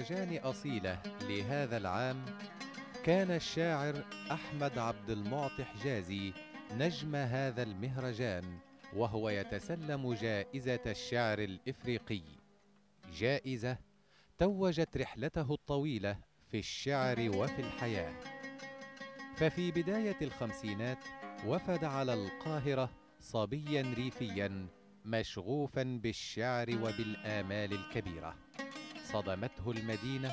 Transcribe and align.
مهرجان 0.00 0.36
أصيلة 0.36 1.02
لهذا 1.22 1.76
العام 1.76 2.24
كان 3.04 3.30
الشاعر 3.30 4.04
أحمد 4.30 4.78
عبد 4.78 5.10
المعطي 5.10 5.64
حجازي 5.64 6.32
نجم 6.72 7.16
هذا 7.16 7.62
المهرجان 7.62 8.58
وهو 8.96 9.30
يتسلم 9.30 10.14
جائزة 10.14 10.80
الشعر 10.86 11.38
الإفريقي. 11.38 12.22
جائزة 13.12 13.78
توجت 14.38 14.96
رحلته 14.96 15.54
الطويلة 15.54 16.16
في 16.50 16.58
الشعر 16.58 17.30
وفي 17.36 17.58
الحياة. 17.58 18.14
ففي 19.36 19.70
بداية 19.70 20.16
الخمسينات 20.22 21.04
وفد 21.46 21.84
على 21.84 22.14
القاهرة 22.14 22.90
صبيا 23.20 23.94
ريفيا 23.96 24.66
مشغوفا 25.04 25.82
بالشعر 25.82 26.70
وبالآمال 26.70 27.72
الكبيرة. 27.72 28.49
صدمته 29.12 29.70
المدينة 29.70 30.32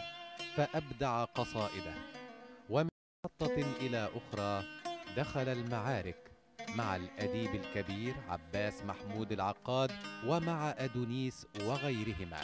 فأبدع 0.56 1.24
قصائده. 1.24 1.94
ومن 2.70 2.90
محطة 3.26 3.56
إلى 3.82 4.10
أخرى 4.16 4.64
دخل 5.18 5.50
المعارك 5.50 6.32
مع 6.76 6.96
الأديب 6.96 7.56
الكبير 7.56 8.16
عباس 8.30 8.84
محمود 8.84 9.32
العقاد 9.32 9.92
ومع 10.26 10.76
أدونيس 10.78 11.48
وغيرهما. 11.62 12.42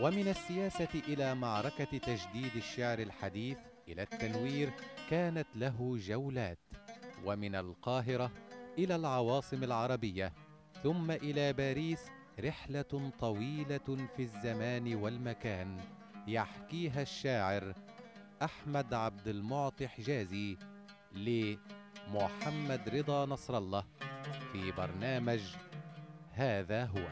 ومن 0.00 0.28
السياسة 0.28 1.02
إلى 1.08 1.34
معركة 1.34 1.98
تجديد 1.98 2.56
الشعر 2.56 2.98
الحديث 2.98 3.58
إلى 3.88 4.02
التنوير 4.02 4.70
كانت 5.10 5.46
له 5.54 5.98
جولات. 6.00 6.58
ومن 7.24 7.54
القاهرة 7.54 8.30
إلى 8.78 8.96
العواصم 8.96 9.64
العربية 9.64 10.32
ثم 10.82 11.10
إلى 11.10 11.52
باريس 11.52 12.00
رحلة 12.40 13.12
طويلة 13.18 14.08
في 14.16 14.22
الزمان 14.22 14.94
والمكان 14.94 15.80
يحكيها 16.26 17.02
الشاعر 17.02 17.74
أحمد 18.42 18.94
عبد 18.94 19.28
المعطي 19.28 19.88
حجازي 19.88 20.56
لمحمد 21.12 22.88
رضا 22.88 23.26
نصر 23.26 23.58
الله 23.58 23.84
في 24.52 24.72
برنامج 24.72 25.40
هذا 26.32 26.84
هو. 26.84 27.08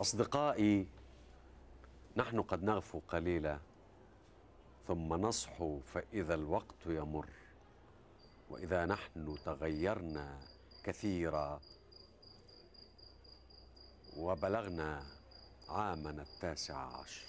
أصدقائي 0.00 0.86
نحن 2.16 2.42
قد 2.42 2.62
نغفو 2.62 3.00
قليلا 3.08 3.58
ثم 4.88 5.14
نصحو 5.14 5.80
فإذا 5.80 6.34
الوقت 6.34 6.86
يمر. 6.86 7.28
وإذا 8.50 8.86
نحن 8.86 9.36
تغيرنا 9.44 10.40
كثيرا 10.84 11.60
وبلغنا 14.16 15.06
عامنا 15.68 16.22
التاسع 16.22 16.76
عشر. 16.76 17.26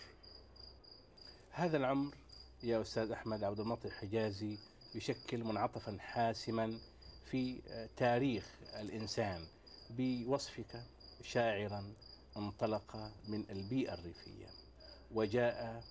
هذا 1.51 1.77
العمر 1.77 2.15
يا 2.63 2.81
أستاذ 2.81 3.11
أحمد 3.11 3.43
عبد 3.43 3.59
المطي 3.59 3.87
الحجازي 3.87 4.57
يشكل 4.95 5.43
منعطفا 5.43 5.97
حاسما 5.99 6.79
في 7.25 7.61
تاريخ 7.97 8.49
الإنسان. 8.79 9.47
بوصفك 9.89 10.83
شاعرا 11.21 11.93
انطلق 12.37 13.11
من 13.27 13.49
البيئة 13.49 13.93
الريفية. 13.93 14.62
وجاء 15.13 15.83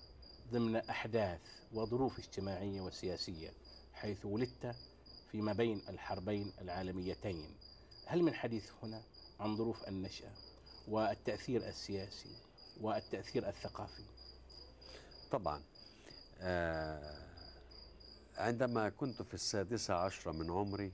ضمن 0.51 0.75
أحداث 0.75 1.41
وظروف 1.73 2.19
اجتماعية 2.19 2.81
وسياسية 2.81 3.53
حيث 3.93 4.25
ولدت 4.25 4.75
فيما 5.31 5.53
بين 5.53 5.81
الحربين 5.89 6.51
العالميتين. 6.61 7.55
هل 8.05 8.23
من 8.23 8.33
حديث 8.33 8.69
هنا 8.83 9.01
عن 9.39 9.57
ظروف 9.57 9.87
النشأة 9.87 10.31
والتأثير 10.87 11.67
السياسي 11.67 12.35
والتأثير 12.81 13.49
الثقافي؟ 13.49 14.03
طبعا. 15.31 15.61
آه 16.41 17.33
عندما 18.37 18.89
كنت 18.89 19.21
في 19.21 19.33
السادسة 19.33 19.93
عشرة 19.93 20.31
من 20.31 20.51
عمري 20.51 20.91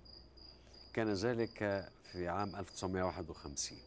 كان 0.94 1.14
ذلك 1.14 1.90
في 2.12 2.28
عام 2.28 2.56
1951 2.56 3.78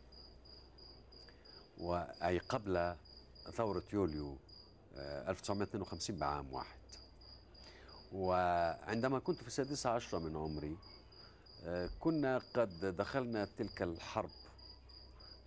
أي 2.22 2.38
قبل 2.38 2.97
ثورة 3.50 3.82
يوليو 3.92 4.36
1952 4.97 6.16
بعام 6.16 6.53
واحد. 6.53 6.78
وعندما 8.12 9.19
كنت 9.19 9.41
في 9.41 9.47
السادسة 9.47 9.91
عشرة 9.91 10.19
من 10.19 10.36
عمري 10.36 10.76
كنا 12.00 12.38
قد 12.54 12.80
دخلنا 12.97 13.44
تلك 13.58 13.82
الحرب 13.82 14.30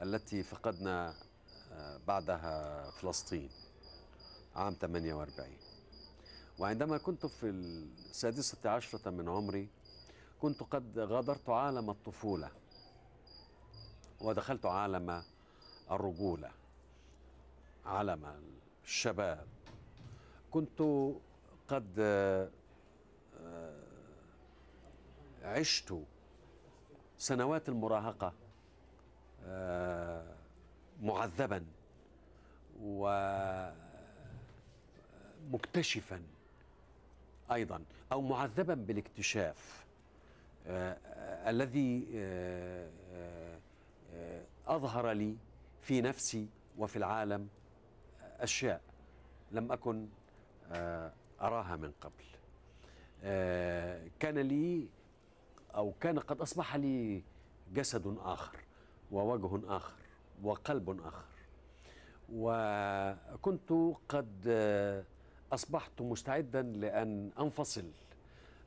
التي 0.02 0.44
فقدنا 0.44 1.14
بعدها 2.08 2.90
فلسطين 2.92 3.50
عام 4.56 4.76
48 4.82 5.54
وعندما 6.60 6.98
كنت 6.98 7.26
في 7.26 7.50
السادسة 7.50 8.70
عشرة 8.70 9.10
من 9.10 9.30
عمري 9.30 9.70
كنت 10.42 10.64
قد 10.64 11.00
غادرت 11.00 11.50
عالم 11.50 11.90
الطفولة 11.90 12.52
ودخلت 14.22 14.66
عالم 14.66 15.24
الرجولة. 15.92 16.52
عالم 17.86 18.42
الشباب. 18.84 19.48
كنت 20.52 20.82
قد 21.68 22.00
عشت 25.44 25.96
سنوات 27.18 27.70
المراهقة 27.70 28.34
معذبا 31.02 31.66
ومكتشفا 35.52 36.22
أيضا 37.52 37.84
أو 38.12 38.22
معذبا 38.22 38.74
بالاكتشاف 38.74 39.86
الذي 41.48 42.08
أظهر 44.68 45.12
لي 45.12 45.36
في 45.82 46.02
نفسي 46.02 46.48
وفي 46.78 46.96
العالم 46.96 47.50
أشياء 48.40 48.82
لم 49.52 49.72
أكن 49.72 50.08
أراها 51.42 51.76
من 51.76 51.92
قبل. 52.02 52.26
كان 54.20 54.38
لي 54.38 54.88
أو 55.76 55.94
كان 56.02 56.20
قد 56.20 56.42
أصبح 56.42 56.76
لي 56.76 57.24
جسد 57.74 58.18
آخر 58.20 58.58
ووجه 59.12 59.78
آخر 59.78 59.96
وقلب 60.44 61.02
آخر. 61.06 61.26
وكنت 62.34 63.74
قد 64.10 64.48
أصبحت 65.52 66.02
مستعدا 66.02 66.62
لأن 66.62 67.32
أنفصل 67.40 67.92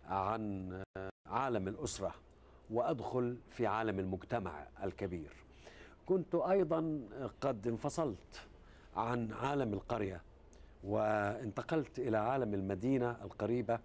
عن 0.07 0.83
عالم 1.27 1.69
الأسرة 1.69 2.15
وأدخل 2.71 3.37
في 3.51 3.67
عالم 3.67 3.99
المجتمع 3.99 4.67
الكبير. 4.83 5.33
كنت 6.07 6.35
أيضا 6.35 7.01
قد 7.41 7.67
انفصلت 7.67 8.43
عن 8.97 9.33
عالم 9.33 9.73
القرية 9.73 10.21
وانتقلت 10.85 11.99
إلى 11.99 12.17
عالم 12.17 12.55
المدينة 12.55 13.11
القريبة 13.25 13.79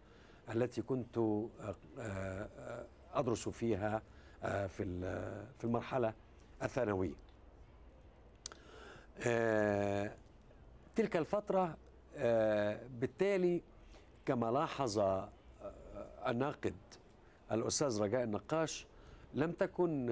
التي 0.56 0.82
كنت 0.82 1.20
أدرس 3.14 3.50
فيها 3.50 4.02
في 4.42 4.68
في 5.58 5.64
المرحلة 5.64 6.14
الثانوية. 6.64 7.14
تلك 10.96 11.18
الفترة 11.18 11.78
بالتالي 13.00 13.62
كما 14.26 14.52
لاحظ 14.52 15.00
الناقد 16.28 16.76
الأستاذ 17.52 18.02
رجاء 18.02 18.24
النقاش 18.24 18.86
لم 19.34 19.52
تكن 19.52 20.06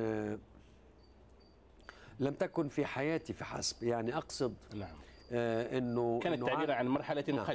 لم 2.21 2.33
تكن 2.33 2.67
في 2.67 2.85
حياتي 2.85 3.33
فحسب 3.33 3.83
يعني 3.83 4.17
أقصد 4.17 4.53
نعم. 4.73 4.95
آه 5.31 5.77
إنه 5.77 6.19
كانت 6.23 6.35
إنه 6.37 6.45
تعبير 6.47 6.71
عن 6.71 6.87
مرحلة 6.87 7.23
نعم. 7.27 7.45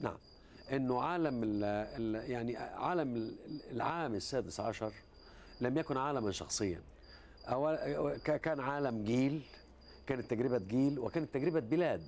نعم. 0.00 0.16
إنه 0.72 1.02
عالم 1.02 1.42
ال 1.42 1.64
ال 1.64 2.30
يعني 2.30 2.56
عالم 2.56 3.16
ال- 3.16 3.36
العام 3.70 4.14
السادس 4.14 4.60
عشر 4.60 4.92
لم 5.60 5.78
يكن 5.78 5.96
عالما 5.96 6.32
شخصيا. 6.32 6.80
أول 7.48 7.76
ك- 8.16 8.40
كان 8.40 8.60
عالم 8.60 9.04
جيل 9.04 9.42
كانت 10.06 10.30
تجربة 10.30 10.58
جيل 10.58 10.98
وكانت 10.98 11.34
تجربة 11.34 11.60
بلاد. 11.60 12.06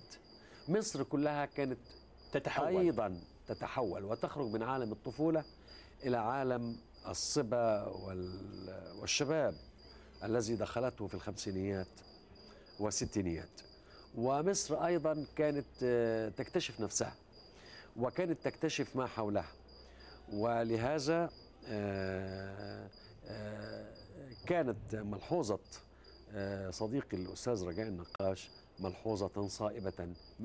مصر 0.69 1.03
كلها 1.03 1.47
كانت 1.47 1.79
تتحول. 2.33 2.77
أيضا 2.77 3.21
تتحول 3.47 4.05
وتخرج 4.05 4.47
من 4.51 4.63
عالم 4.63 4.93
الطفولة 4.93 5.45
إلى 6.05 6.17
عالم 6.17 6.77
الصبا 7.09 7.87
وال- 7.87 8.97
والشباب. 9.01 9.55
الذي 10.25 10.57
دخلته 10.57 11.07
في 11.07 11.15
الخمسينيات 11.15 11.87
والستينيات. 12.81 13.61
ومصر 14.17 14.85
أيضا 14.85 15.27
كانت 15.37 15.67
آه، 15.83 16.29
تكتشف 16.29 16.81
نفسها 16.81 17.15
وكانت 17.97 18.39
تكتشف 18.45 18.97
ما 18.97 19.07
حولها. 19.07 19.53
ولهذا 20.33 21.31
آه، 21.69 22.89
آه، 23.27 23.87
كانت 24.47 24.95
ملحوظة 24.95 25.59
صديقي 26.71 27.17
الأستاذ 27.17 27.65
رجاء 27.65 27.87
النقاش 27.87 28.51
ملحوظة 28.79 29.49
صائبة 29.49 30.09
100% 30.41 30.45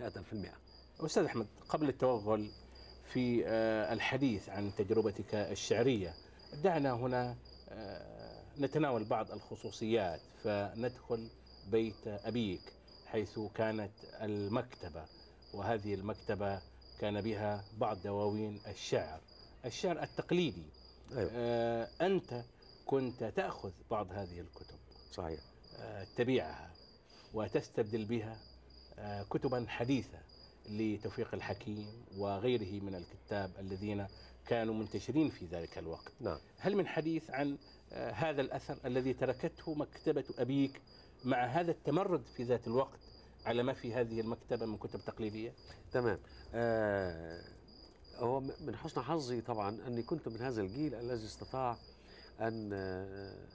أستاذ 1.00 1.24
أحمد 1.24 1.48
قبل 1.70 1.90
التوغل 1.90 2.52
في 3.14 3.48
الحديث 3.94 4.50
عن 4.50 4.72
تجربتك 4.78 5.36
الشعرية 5.36 6.14
دعنا 6.64 6.92
هنا 6.94 7.36
نتناول 8.60 9.04
بعض 9.04 9.32
الخصوصيات 9.32 10.22
فندخل 10.44 11.28
بيت 11.72 12.08
أبيك 12.08 12.62
حيث 13.08 13.40
كانت 13.56 13.92
المكتبة 14.22 15.06
وهذه 15.54 15.94
المكتبة 15.94 16.62
كان 17.00 17.22
بها 17.22 17.64
بعض 17.78 18.02
دواوين 18.02 18.60
الشعر. 18.68 19.22
الشعر 19.66 20.04
التقليدي. 20.04 20.66
أيوة. 21.12 21.32
آه، 21.34 21.88
أنت 22.02 22.44
كنت 22.86 23.24
تأخذ 23.24 23.72
بعض 23.92 24.12
هذه 24.12 24.40
الكتب. 24.40 24.78
صحيح. 25.12 25.40
آه، 25.78 26.08
تبيعها 26.18 26.72
وتستبدل 27.34 28.06
بها 28.06 28.38
آه، 29.00 29.24
كتبا 29.24 29.66
حديثة 29.68 30.20
لتوفيق 30.70 31.34
الحكيم 31.34 31.88
وغيره 32.18 32.84
من 32.84 32.96
الكتاب 32.96 33.52
الذين 33.60 34.08
كانوا 34.48 34.74
منتشرين 34.74 35.30
في 35.30 35.46
ذلك 35.46 35.78
الوقت. 35.78 36.12
نعم. 36.20 36.40
هل 36.58 36.76
من 36.76 36.88
حديث 36.88 37.30
عن 37.30 37.58
هذا 37.94 38.42
الأثر 38.42 38.78
الذي 38.86 39.14
تركته 39.14 39.74
مكتبة 39.74 40.24
أبيك 40.38 40.82
مع 41.24 41.46
هذا 41.46 41.72
التمرد 41.72 42.24
في 42.38 42.44
ذات 42.44 42.68
الوقت 42.68 43.00
على 43.46 43.64
ما 43.64 43.74
في 43.74 43.94
هذه 43.94 44.22
المكتبة 44.22 44.66
من 44.66 44.78
كتب 44.78 45.00
تقليدية؟ 45.06 45.54
تمام. 45.92 46.20
آه 46.54 47.42
هو 48.16 48.40
من 48.40 48.76
حسن 48.76 49.02
حظي 49.02 49.42
طبعا 49.42 49.88
أني 49.88 50.04
كنت 50.04 50.28
من 50.28 50.38
هذا 50.38 50.62
الجيل 50.62 50.96
الذي 50.96 51.26
استطاع 51.26 51.78
أن 52.40 52.70
آه، 52.74 53.48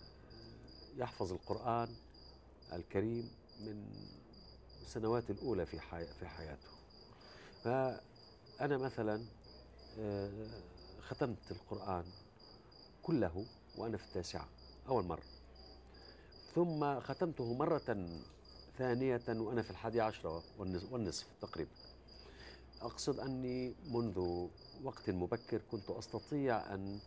يحفظ 0.97 1.33
القرآن 1.33 1.89
الكريم 2.73 3.31
من 3.61 3.87
السنوات 4.83 5.31
الأولى 5.31 5.67
في 5.67 5.79
في 6.21 6.27
حياته. 6.27 6.69
فأنا 7.65 8.77
مثلا 8.79 9.25
آه، 9.99 10.47
ختمت 11.01 11.51
القرآن 11.51 12.05
كله 13.03 13.47
وأنا 13.79 13.97
في 13.97 14.05
التاسعة 14.05 14.49
أول 14.89 15.05
مرة. 15.05 15.23
ثم 16.55 17.01
ختمته 17.01 17.55
مرة 17.55 18.07
ثانية 18.79 19.21
وأنا 19.29 19.63
في 19.63 19.71
الحادية 19.71 20.03
عشرة 20.03 20.43
والنصف, 20.59 21.27
تقريبا. 21.41 21.71
أقصد 22.83 23.21
أني 23.21 23.75
منذ 23.91 24.47
وقت 24.85 25.11
مبكر 25.11 25.63
كنت 25.73 25.91
أستطيع 25.91 26.75
أن 26.75 26.99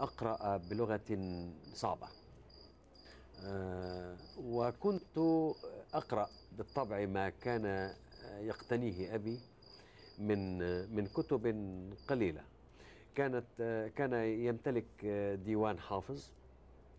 أقرأ 0.00 0.56
بلغة 0.56 1.00
صعبة. 1.74 2.08
آه، 3.40 4.16
وكنت 4.44 5.18
أقرأ 5.94 6.28
بالطبع 6.58 7.06
ما 7.06 7.28
كان 7.28 7.94
يقتنيه 8.24 9.14
أبي 9.14 9.40
من 10.18 10.58
من 10.96 11.06
كتب 11.06 11.46
قليلة. 12.08 12.44
كانت 13.16 13.44
كان 13.96 14.12
يمتلك 14.14 15.06
ديوان 15.44 15.78
حافظ. 15.78 16.32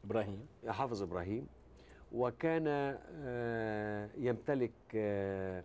إبراهيم. 0.06 0.46
حافظ 0.68 1.02
إبراهيم. 1.04 1.48
وكان 2.12 2.64
آه، 2.68 4.10
يمتلك 4.18 4.72
آه، 4.96 5.64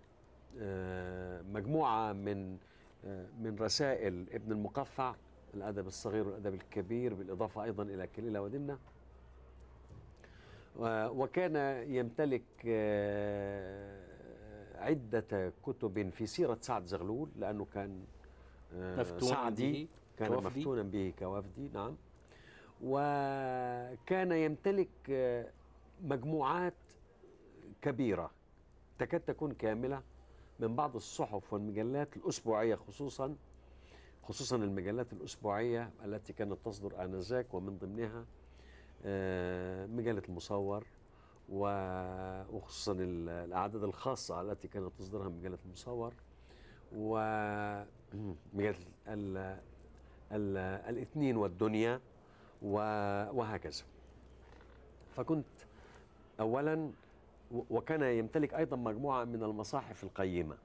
آه، 0.58 1.42
مجموعة 1.42 2.12
من 2.12 2.56
آه، 3.04 3.26
من 3.40 3.56
رسائل 3.60 4.26
ابن 4.32 4.52
المقفع 4.52 5.14
الأدب 5.54 5.86
الصغير 5.86 6.26
والأدب 6.28 6.54
الكبير 6.54 7.14
بالإضافة 7.14 7.64
أيضا 7.64 7.82
إلى 7.82 8.06
كليلة 8.06 8.42
ودمنة. 8.42 8.78
وكان 11.10 11.56
يمتلك 11.90 12.42
آه، 12.66 14.02
عدة 14.78 15.52
كتب 15.66 16.10
في 16.10 16.26
سيرة 16.26 16.58
سعد 16.60 16.86
زغلول 16.86 17.28
لأنه 17.38 17.66
كان 17.74 18.04
آه، 18.74 19.02
سعدي. 19.18 19.88
كان 20.28 20.34
كوفدي. 20.34 20.58
مفتونا 20.60 20.82
به 20.82 21.12
كوفدي 21.18 21.68
نعم 21.74 21.96
وكان 22.82 24.32
يمتلك 24.32 24.88
آه، 25.10 25.50
مجموعات 26.04 26.74
كبيرة 27.82 28.30
تكاد 28.98 29.20
تكون 29.20 29.52
كاملة 29.52 30.02
من 30.60 30.76
بعض 30.76 30.96
الصحف 30.96 31.52
والمجلات 31.52 32.16
الأسبوعية 32.16 32.74
خصوصا 32.74 33.36
خصوصا 34.22 34.56
المجلات 34.56 35.12
الأسبوعية 35.12 35.90
التي 36.04 36.32
كانت 36.32 36.58
تصدر 36.64 37.04
آنذاك 37.04 37.54
ومن 37.54 37.78
ضمنها 37.78 38.24
آه، 39.04 39.86
مجلة 39.86 40.22
المصور 40.28 40.86
وخصوصا 41.48 42.92
ال- 42.92 43.28
الأعداد 43.28 43.82
الخاصة 43.82 44.40
التي 44.40 44.68
كانت 44.68 44.92
تصدرها 44.98 45.28
مجلة 45.28 45.58
المصور 45.66 46.14
ومجلة 46.96 48.76
الاثنين 50.32 51.36
والدنيا 51.36 52.00
وهكذا. 52.62 53.82
فكنت 55.16 55.46
اولا 56.40 56.90
و- 57.52 57.62
وكان 57.70 58.02
يمتلك 58.02 58.54
أيضا 58.54 58.76
مجموعة 58.76 59.24
من 59.24 59.42
المصاحف 59.42 60.04
القيمة 60.04 60.56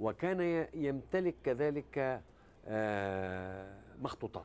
وكان 0.00 0.66
يمتلك 0.74 1.34
كذلك 1.44 2.22
آه، 2.66 3.78
مخطوطات. 4.02 4.44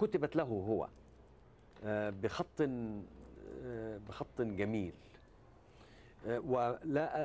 كتبت 0.00 0.36
له 0.36 0.42
هو 0.42 0.88
آه، 1.84 2.10
بخط 2.10 2.60
آه، 3.64 3.98
بخط 4.08 4.40
جميل 4.40 4.92
ولا 6.26 6.78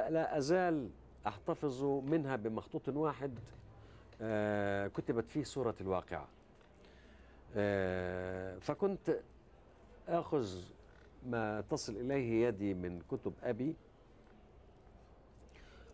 لا 0.09 0.37
أزال 0.37 0.89
أحتفظ 1.27 1.83
منها 1.83 2.35
بمخطوط 2.35 2.89
واحد 2.89 3.39
كتبت 4.87 5.29
فيه 5.29 5.43
سورة 5.43 5.75
الواقعة. 5.81 6.27
آه، 7.55 8.57
فكنت 8.59 9.19
آخذ 10.07 10.49
ما 11.25 11.61
تصل 11.61 11.95
إليه 11.95 12.47
يدي 12.47 12.73
من 12.73 13.01
كتب 13.01 13.33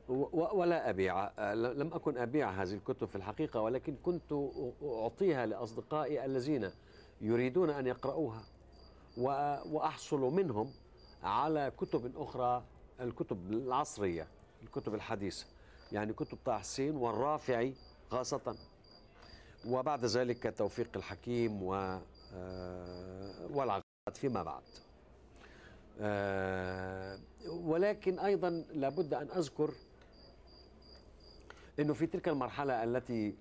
و- 0.09 0.57
ولا 0.59 0.89
أبيع 0.89 1.31
آه، 1.39 1.53
لم 1.53 1.93
أكن 1.93 2.17
أبيع 2.17 2.49
هذه 2.49 2.73
الكتب 2.73 3.07
في 3.07 3.15
الحقيقة 3.15 3.61
ولكن 3.61 3.95
كنت 4.03 4.29
أ- 4.29 4.83
أعطيها 4.83 5.45
لأصدقائي 5.45 6.25
الذين 6.25 6.71
يريدون 7.21 7.69
أن 7.69 7.87
يقرؤوها 7.87 8.43
و- 9.17 9.57
وأحصل 9.75 10.19
منهم 10.19 10.71
على 11.23 11.71
كتب 11.77 12.17
أخرى 12.17 12.63
الكتب 13.01 13.51
العصرية 13.53 14.27
الكتب 14.63 14.93
الحديثة 14.95 15.45
يعني 15.91 16.13
كتب 16.13 16.37
طه 16.45 16.57
حسين 16.57 16.95
والرافعي 16.95 17.73
خاصة. 18.11 18.55
وبعد 19.67 20.05
ذلك 20.05 20.53
توفيق 20.57 20.89
الحكيم 20.95 21.63
و 21.63 21.99
آه، 22.33 23.47
والعقاد 23.51 23.83
فيما 24.13 24.43
بعد. 24.43 24.63
آه، 25.99 27.19
ولكن 27.49 28.19
أيضا 28.19 28.49
لابد 28.73 29.13
أن 29.13 29.27
أذكر 29.31 29.71
إنه 31.79 31.93
في 31.93 32.07
تلك 32.07 32.27
المرحلة 32.27 32.83
التي 32.83 33.35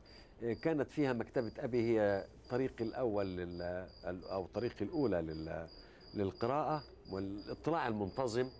كانت 0.62 0.90
فيها 0.90 1.12
مكتبة 1.12 1.52
أبي 1.58 1.82
هي 1.82 2.26
طريقي 2.50 2.84
الأول 2.84 3.26
لل 3.36 3.62
أو 4.04 4.46
طريقي 4.46 4.84
الأولى 4.84 5.22
لل 5.22 5.68
للقراءة 6.14 6.82
والاطلاع 7.10 7.88
المنتظم. 7.88 8.50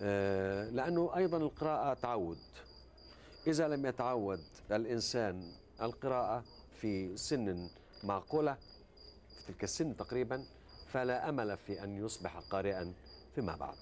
آه، 0.00 0.70
لأنه 0.70 1.16
أيضا 1.16 1.36
القراءة 1.36 1.94
تعود. 1.94 2.38
إذا 3.46 3.68
لم 3.68 3.86
يتعود 3.86 4.40
الإنسان 4.70 5.52
القراءة 5.82 6.44
في 6.80 7.16
سن 7.16 7.68
معقولة 8.04 8.54
في 9.46 9.52
تلك 9.52 9.64
السن 9.64 9.96
تقريبا 9.96 10.44
فلا 10.88 11.28
أمل 11.28 11.56
في 11.56 11.84
أن 11.84 12.04
يصبح 12.04 12.38
قارئا 12.38 12.92
فيما 13.34 13.56
بعد. 13.56 13.76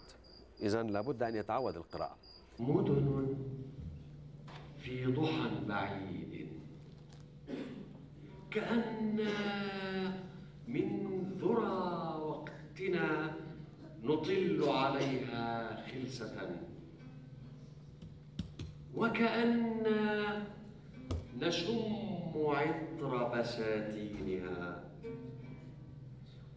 اذا 0.63 0.83
لابد 0.83 1.23
أن 1.23 1.35
يتعود 1.35 1.77
القراءة. 1.77 2.17
مدن 2.59 3.37
في 4.79 5.07
ضحى 5.07 5.51
بعيد. 5.67 6.49
كأن 8.51 9.29
من 10.69 11.21
ذرى 11.41 12.21
وقتنا 12.21 13.37
نطل 14.03 14.69
عليها 14.69 15.77
خلسة. 15.87 16.57
وكأن 18.97 19.83
نشم 21.39 21.75
عطر 22.35 23.29
بساتينها 23.39 24.85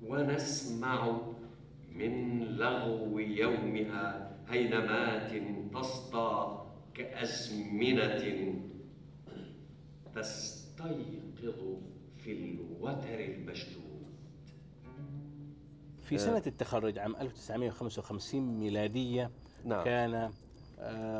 ونسمع 0.07 1.17
من 1.95 2.43
لغو 2.45 3.19
يومها 3.19 4.37
هينمات 4.49 5.31
تسطى 5.73 6.63
كأزمنة 6.93 8.53
تستيقظ 10.15 11.77
في 12.17 12.31
الوتر 12.31 13.19
المشدود 13.19 13.83
في 16.01 16.17
سنة 16.17 16.43
التخرج 16.47 16.99
عام 16.99 17.15
1955 17.15 18.59
ميلادية 18.59 19.31
نعم. 19.65 19.83
كان 19.83 20.31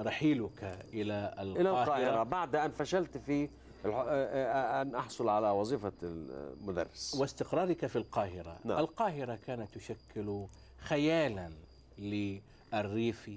رحيلك 0.06 0.80
إلى 0.94 1.36
القاهرة, 1.40 1.62
إلى 1.62 1.70
القاهرة. 1.70 2.24
بعد 2.24 2.56
أن 2.56 2.72
فشلت 2.72 3.18
في 3.18 3.50
آه، 3.86 3.90
آه، 3.90 4.82
أن 4.82 4.96
أحصل 4.96 5.30
على 5.30 5.50
وظيفة 5.50 5.92
المدرس. 6.04 7.16
واستقرارك 7.20 7.86
في 7.86 7.96
القاهرة. 7.96 8.60
نعم. 8.66 8.80
القاهرة 8.80 9.40
كانت 9.48 9.76
تشكل 9.76 10.46
خيالا 10.78 11.50
للريف 11.98 13.32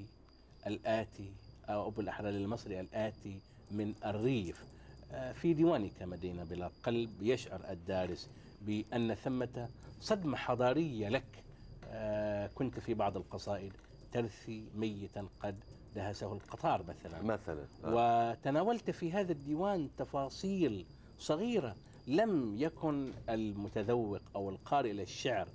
الآتي 0.66 1.32
أو 1.68 1.90
بالأحرى 1.90 2.30
للمصري 2.30 2.80
الآتي 2.80 3.40
من 3.70 3.94
الريف. 4.04 4.64
آه، 5.12 5.32
في 5.32 5.54
ديوانك 5.54 6.02
مدينة 6.02 6.44
بلا 6.44 6.70
قلب 6.82 7.22
يشعر 7.22 7.60
الدارس 7.70 8.28
بأن 8.62 9.14
ثمة 9.14 9.68
صدمة 10.00 10.36
حضارية 10.36 11.08
لك. 11.08 11.44
آه، 11.90 12.50
كنت 12.54 12.78
في 12.78 12.94
بعض 12.94 13.16
القصائد 13.16 13.72
ترثي 14.12 14.64
ميتا 14.74 15.26
قد 15.42 15.56
دهسه 15.96 16.32
القطار 16.32 16.82
مثلا. 16.88 17.22
مثلا 17.22 17.64
آه. 17.84 18.30
وتناولت 18.32 18.90
في 18.90 19.12
هذا 19.12 19.32
الديوان 19.32 19.88
تفاصيل 19.98 20.86
صغيرة 21.18 21.76
لم 22.06 22.56
يكن 22.56 23.12
المتذوق 23.28 24.20
أو 24.36 24.50
القارئ 24.50 24.92
للشعر 24.92 25.48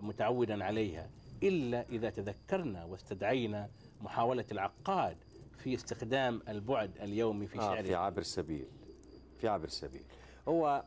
متعودا 0.00 0.64
عليها 0.64 1.10
إلا 1.42 1.82
إذا 1.88 2.10
تذكرنا 2.10 2.84
واستدعينا 2.84 3.68
محاولة 4.00 4.44
العقاد 4.52 5.16
في 5.58 5.74
استخدام 5.74 6.42
البعد 6.48 6.90
اليومي 7.00 7.46
في 7.46 7.58
آه 7.58 7.60
شعره 7.60 7.82
في 7.82 7.94
عابر 7.94 8.20
السبيل 8.20 8.66
في 9.38 9.48
عابر 9.48 9.64
السبيل 9.64 10.02
هو 10.48 10.84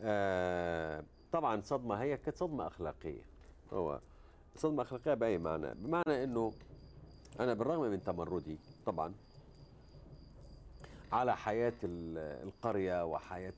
آه 0.00 1.04
طبعا 1.32 1.60
صدمة 1.60 1.94
هي 2.02 2.16
كانت 2.16 2.36
صدمة 2.36 2.66
أخلاقية. 2.66 3.22
هو 3.72 4.00
صدمة 4.56 4.82
أخلاقية 4.82 5.14
بأي 5.14 5.38
معنى؟ 5.38 5.74
بمعنى 5.74 6.24
أنه 6.24 6.52
أنا 7.40 7.54
بالرغم 7.54 7.80
من 7.90 8.02
تمردي 8.04 8.58
طبعا 8.86 9.12
على 11.12 11.36
حياة 11.36 11.72
ال- 11.84 12.46
القرية 12.48 13.04
وحياة 13.04 13.52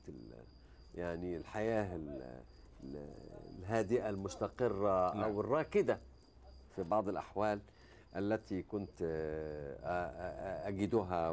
يعني 0.95 1.37
الحياة 1.37 1.95
ال- 1.95 2.41
ال- 2.83 3.09
الهادئة 3.59 4.09
المستقرة 4.09 5.13
نعم. 5.15 5.23
أو 5.23 5.41
الراكدة 5.41 5.99
في 6.75 6.83
بعض 6.83 7.09
الأحوال 7.09 7.59
التي 8.15 8.61
كنت 8.61 9.01
آه، 9.01 9.75
آه، 9.83 10.65
آه، 10.65 10.67
أجدها 10.67 11.29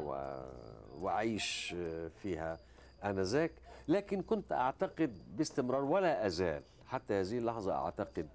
وأعيش 1.01 1.75
فيها 2.23 2.59
آنذاك 3.05 3.53
لكن 3.89 4.23
كنت 4.23 4.53
أعتقد 4.53 5.37
باستمرار 5.37 5.85
ولا 5.85 6.27
أزال 6.27 6.63
حتى 6.87 7.15
هذه 7.15 7.39
اللحظة 7.39 7.73
أعتقد 7.75 8.29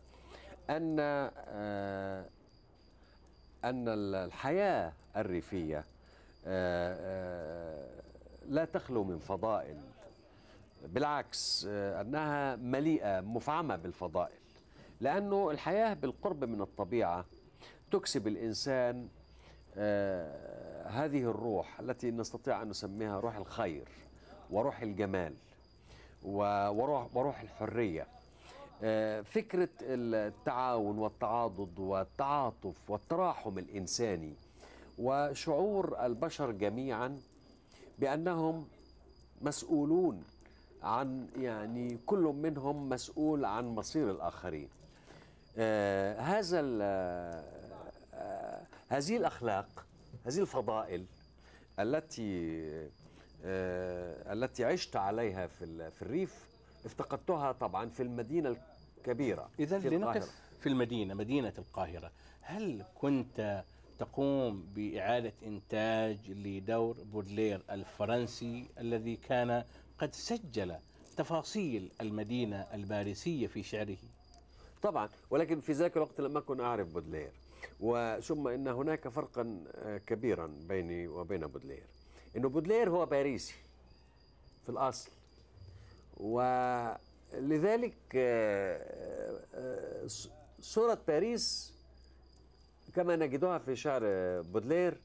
أن 0.70 1.00
أن 3.70 3.88
الحياة 3.88 4.94
الريفية 5.18 5.86
آه، 6.48 6.98
آه، 7.00 8.02
لا 8.48 8.66
تخلو 8.66 9.04
من 9.04 9.18
فضائل 9.18 9.78
بالعكس 10.86 11.66
آه، 11.70 12.02
أنها 12.02 12.56
مليئة 12.56 13.22
مفعمة 13.22 13.76
بالفضائل. 13.76 14.38
لأنه 15.02 15.52
الحياة 15.52 15.94
بالقرب 15.94 16.44
من 16.44 16.62
الطبيعة 16.62 17.26
تكسب 17.92 18.28
الإنسان 18.28 19.08
هذه 20.88 21.24
الروح 21.24 21.80
التي 21.80 22.12
نستطيع 22.12 22.62
أن 22.62 22.70
نسميها 22.70 23.20
روح 23.20 23.36
الخير 23.36 23.88
وروح 24.52 24.82
الجمال 24.82 25.34
وروح, 26.24 27.16
وروح 27.16 27.42
الحرية. 27.42 28.08
فكرة 29.24 29.70
التعاون 29.82 30.98
والتعاضد 30.98 31.80
والتعاطف 31.80 32.90
والتراحم 32.90 33.58
الإنساني 33.58 34.34
وشعور 35.00 36.06
البشر 36.06 36.52
جميعا 36.52 37.20
بأنهم 38.00 38.68
مسؤولون 39.42 40.24
عن 40.84 41.28
يعني 41.38 41.98
كل 42.06 42.20
منهم 42.20 42.90
مسؤول 42.90 43.46
عن 43.46 43.68
مصير 43.68 44.12
الآخرين. 44.12 44.70
آه، 45.58 46.20
هذا 46.20 46.62
آه، 48.14 48.62
هذه 48.90 49.18
الأخلاق 49.18 49.86
هذه 50.26 50.40
الفضائل 50.40 51.06
التي 51.80 52.62
آه، 53.46 54.34
التي 54.34 54.66
عشت 54.66 54.96
عليها 54.96 55.48
في 55.48 55.92
في 55.92 56.02
الريف 56.02 56.45
افتقدتها 56.86 57.52
طبعا 57.52 57.90
في 57.90 58.04
المدينة 58.04 58.56
الكبيرة 58.98 59.50
إذا 59.60 59.80
في 59.80 59.88
القاهرة. 59.88 60.18
لنقف 60.18 60.32
في 60.60 60.70
المدينة 60.70 61.14
مدينة 61.14 61.54
القاهرة. 61.58 62.12
هل 62.42 62.84
كنت 62.96 63.64
تقوم 64.00 64.66
بإعادة 64.76 65.34
إنتاج 65.46 66.18
لدور 66.32 66.98
بودلير 67.04 67.62
الفرنسي 67.72 68.66
الذي 68.80 69.16
كان 69.16 69.64
قد 70.00 70.14
سجل 70.16 70.76
تفاصيل 71.18 71.92
المدينة 72.02 72.56
الباريسية 72.74 73.48
في 73.48 73.64
شعره؟ 73.64 73.98
طبعا 74.82 75.10
ولكن 75.30 75.60
في 75.60 75.72
ذاك 75.72 75.98
الوقت 75.98 76.22
لم 76.22 76.38
أكن 76.38 76.60
أعرف 76.62 76.88
بودلير 76.88 77.32
وثم 77.80 78.48
إن 78.48 78.68
هناك 78.68 79.08
فرقا 79.08 79.64
آه، 79.76 79.98
كبيرا 79.98 80.48
بيني 80.48 81.08
وبين 81.08 81.48
بودلير. 81.48 81.84
إنه 82.38 82.50
بودلير 82.50 82.90
هو 82.90 83.06
باريسي 83.06 83.54
في 84.64 84.70
الأصل. 84.70 85.12
ولذلك 86.18 87.96
آه، 88.16 89.40
آه، 89.56 90.08
صورة 90.60 91.00
باريس 91.08 91.74
كما 92.96 93.16
نجدها 93.16 93.58
في 93.58 93.76
شعر 93.76 94.02
بودلير 94.42 94.98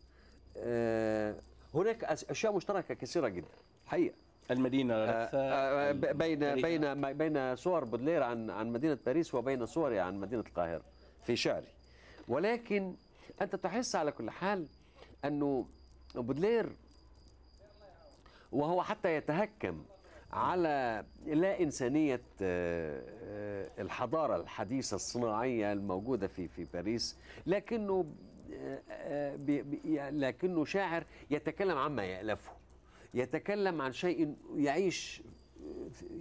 آه، 0.57 1.35
هناك 1.75 2.05
أشياء 2.05 2.53
مشتركة 2.53 2.95
كثيرة 2.95 3.29
جدا 3.29 3.49
حقيقة 3.87 4.15
المدينة 4.51 4.95
بين. 6.13 6.39
بين 6.63 7.13
بين 7.13 7.57
صور 7.57 7.85
بودلير 7.85 8.23
عن 8.23 8.51
عن 8.51 8.73
مدينة 8.73 8.99
باريس 9.07 9.35
وبين 9.35 9.67
صوري 9.67 10.01
عن 10.01 10.21
مدينة 10.21 10.45
القاهرة 10.47 10.83
في 11.27 11.37
شعري 11.37 11.69
ولكن 12.29 12.95
أنت 13.43 13.57
تحس 13.57 13.97
على 13.97 14.13
كل 14.13 14.31
حال 14.31 14.67
أنه 15.25 15.67
بودلير 16.15 16.73
وهو 18.53 18.83
حتى 18.83 19.17
يتهكم 19.17 19.85
على 20.33 21.05
لا 21.27 21.61
إنسانية 21.61 22.23
آه، 22.43 23.03
آه، 23.23 23.83
الحضارة 23.83 24.37
الحديثة 24.37 24.95
الصناعية 24.95 25.73
الموجودة 25.73 26.27
في 26.27 26.49
في 26.49 26.65
باريس 26.65 27.17
لكنه 27.47 28.15
آه، 28.91 29.37
لكنه 30.11 30.65
شاعر 30.65 31.05
يتكلم 31.31 31.79
عما 31.79 32.05
يألفه 32.05 32.53
يتكلم 33.15 33.83
عن 33.83 33.93
شيء 33.93 34.35
يعيش 34.57 35.23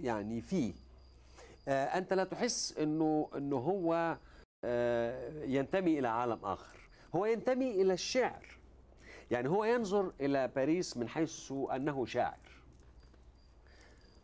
يعني 0.02 0.40
فيه. 0.40 0.72
أنت 1.68 2.12
لا 2.12 2.24
تحس 2.24 2.78
إنه 2.78 3.30
إنه 3.36 3.56
هو 3.56 4.18
ينتمي 5.44 5.98
إلى 5.98 6.08
عالم 6.08 6.44
آخر. 6.44 6.76
هو 7.14 7.26
ينتمي 7.26 7.82
إلى 7.82 7.92
الشعر. 7.92 8.46
يعني 9.30 9.48
هو 9.48 9.64
ينظر 9.64 10.12
إلى 10.20 10.48
باريس 10.48 10.96
من 10.96 11.08
حيث 11.08 11.52
أنه 11.52 12.06
شاعر. 12.06 12.49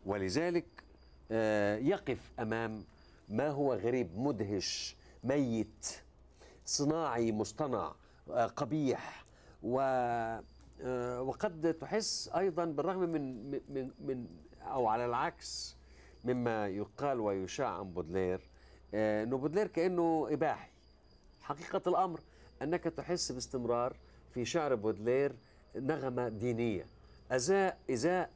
ولذلك 0.07 0.65
آه، 1.31 1.77
يقف 1.77 2.31
أمام 2.39 2.83
ما 3.29 3.49
هو 3.49 3.73
غريب 3.73 4.17
مدهش 4.17 4.95
ميت 5.23 5.87
صناعي 6.65 7.31
مصطنع 7.31 7.95
آه، 8.29 8.45
قبيح 8.45 9.25
و 9.63 9.79
آه، 10.81 11.21
وقد 11.21 11.73
تحس 11.73 12.29
أيضا 12.37 12.65
بالرغم 12.65 12.99
من 12.99 13.51
من 13.51 13.91
من 13.99 14.27
أو 14.61 14.87
على 14.87 15.05
العكس 15.05 15.75
مما 16.25 16.67
يقال 16.67 17.19
ويشاع 17.19 17.79
عن 17.79 17.91
بودلير 17.93 18.41
إنه 18.93 19.37
بودلير 19.37 19.67
كأنه 19.67 20.27
إباحي. 20.31 20.69
حقيقة 21.41 21.81
الأمر 21.87 22.19
أنك 22.61 22.83
تحس 22.83 23.31
باستمرار 23.31 23.95
في 24.33 24.45
شعر 24.45 24.75
بودلير 24.75 25.35
نغمة 25.75 26.29
دينية 26.29 26.85
أزاء 27.31 27.77
إزاء 27.91 28.29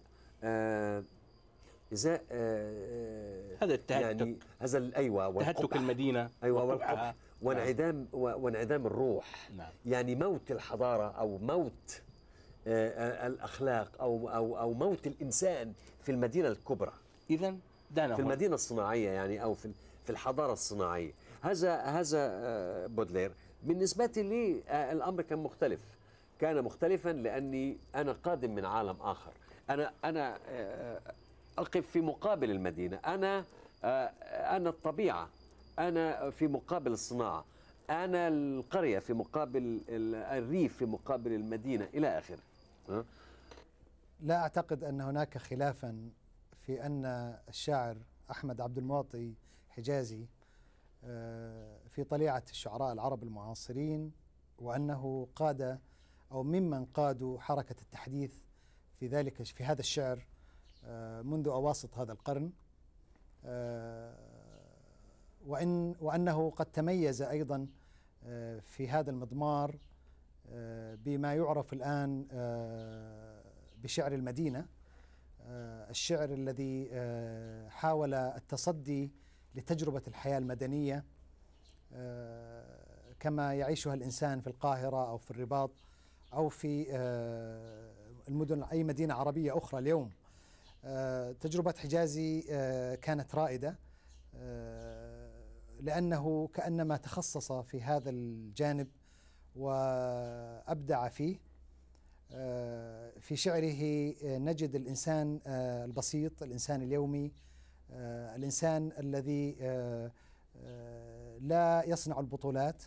ازاء 1.93 2.21
آه، 2.31 3.55
هذا 3.61 3.73
التهتك. 3.73 4.01
يعني 4.01 4.35
هذا 4.59 4.91
أيوه 4.95 5.43
تهتك. 5.43 5.75
المدينة 5.75 6.29
أيوه. 6.43 6.63
والقبح 6.63 7.15
وانعدام 7.41 8.07
و- 8.13 8.17
وانعدام 8.45 8.85
الروح 8.85 9.49
نعم. 9.57 9.69
يعني 9.85 10.15
موت 10.15 10.51
الحضارة 10.51 11.11
أو 11.11 11.37
موت 11.37 12.01
آه، 12.67 12.89
آه، 12.89 13.27
الأخلاق 13.27 13.91
أو 14.01 14.29
أو 14.29 14.59
أو 14.59 14.73
موت 14.73 15.07
الإنسان 15.07 15.73
في 16.03 16.11
المدينة 16.11 16.47
الكبرى 16.47 16.93
إذا 17.29 17.55
دعنا 17.91 18.15
في. 18.15 18.21
المدينة 18.21 18.55
الصناعية 18.55 19.09
يعني 19.09 19.43
أو 19.43 19.53
في 19.53 19.71
في 20.03 20.09
الحضارة 20.09 20.53
الصناعية 20.53 21.11
هذا 21.41 21.75
هذا 21.77 22.17
آه، 22.31 22.87
بودلير 22.87 23.31
بالنسبة 23.63 24.05
لي 24.17 24.61
آه، 24.69 24.91
الأمر 24.91 25.21
كان 25.21 25.39
مختلف 25.39 25.79
كان 26.39 26.61
مختلفا 26.61 27.09
لأني 27.09 27.77
أنا 27.95 28.11
قادم 28.11 28.55
من 28.55 28.65
عالم 28.65 28.95
آخر 29.01 29.31
أنا 29.69 29.91
أنا 30.05 30.37
اقف 31.57 31.87
في 31.87 32.01
مقابل 32.01 32.51
المدينة. 32.51 32.97
أنا 33.05 33.45
آه، 33.83 34.05
أنا 34.57 34.69
الطبيعة. 34.69 35.29
أنا 35.79 36.29
في 36.29 36.47
مقابل 36.47 36.91
الصناعة. 36.91 37.45
أنا 37.89 38.27
القرية 38.27 38.99
في 38.99 39.13
مقابل 39.13 39.81
ال- 39.89 40.15
الريف 40.15 40.77
في 40.77 40.85
مقابل 40.85 41.33
المدينة 41.33 41.85
إلى 41.93 42.17
آخره. 42.17 42.39
ها؟ 42.89 43.05
لا 44.21 44.35
أعتقد 44.41 44.83
أن 44.83 45.01
هناك 45.01 45.37
خلافا 45.37 46.09
في 46.65 46.85
أن 46.85 47.05
الشاعر 47.49 47.97
أحمد 48.31 48.61
عبد 48.61 48.77
المعطي 48.77 49.33
حجازي 49.69 50.25
آه، 51.03 51.77
في 51.89 52.03
طليعة 52.03 52.43
الشعراء 52.49 52.93
العرب 52.93 53.23
المعاصرين 53.23 54.11
وأنه 54.59 55.27
قاد 55.35 55.79
أو 56.31 56.43
ممن 56.43 56.85
قادوا 56.85 57.39
حركة 57.39 57.75
التحديث 57.81 58.33
في 58.99 59.07
ذلك 59.07 59.43
في 59.43 59.63
هذا 59.63 59.79
الشعر 59.79 60.25
منذ 61.23 61.47
أواسط 61.47 61.97
هذا 61.97 62.11
القرن 62.11 62.51
آه، 63.45 64.15
وإن 65.47 65.95
وأنه 66.01 66.49
قد 66.49 66.65
تميز 66.65 67.21
أيضا 67.21 67.67
آه، 68.25 68.59
في 68.59 68.89
هذا 68.89 69.11
المضمار 69.11 69.75
آه، 70.49 70.95
بما 70.95 71.33
يعرف 71.35 71.73
الآن 71.73 72.27
آه، 72.31 73.43
بشعر 73.83 74.13
المدينة 74.13 74.65
آه، 75.47 75.89
الشعر 75.89 76.29
الذي 76.33 76.89
آه، 76.91 77.69
حاول 77.69 78.13
التصدي 78.13 79.11
لتجربة 79.55 80.01
الحياة 80.07 80.37
المدنية 80.37 81.03
آه، 81.93 83.13
كما 83.19 83.53
يعيشها 83.53 83.93
الإنسان 83.93 84.41
في 84.41 84.47
القاهرة 84.47 85.09
أو 85.09 85.17
في 85.17 85.31
الرباط 85.31 85.71
أو 86.33 86.49
في 86.49 86.85
آه، 86.91 87.91
المدن 88.27 88.63
أي 88.63 88.83
مدينة 88.83 89.13
عربية 89.13 89.57
أخرى 89.57 89.79
اليوم. 89.79 90.05
آه، 90.05 90.20
تجربة 91.33 91.73
حجازي 91.77 92.43
آه، 92.51 92.95
كانت 92.95 93.35
رائدة 93.35 93.77
آه، 94.35 95.31
لأنه 95.81 96.47
كأنما 96.53 96.97
تخصص 96.97 97.51
في 97.51 97.81
هذا 97.81 98.09
الجانب 98.09 98.87
وأبدع 99.55 101.07
فيه. 101.09 101.39
آه، 102.33 103.11
في 103.19 103.35
شعره 103.35 104.13
آه، 104.23 104.37
نجد 104.37 104.75
الإنسان 104.75 105.39
آه، 105.47 105.85
البسيط 105.85 106.43
الإنسان 106.43 106.81
اليومي 106.81 107.31
آه، 107.91 108.35
الإنسان 108.35 108.91
الذي 108.97 109.55
آه، 109.61 110.11
آه، 110.57 111.37
لا 111.37 111.83
يصنع 111.85 112.19
البطولات 112.19 112.83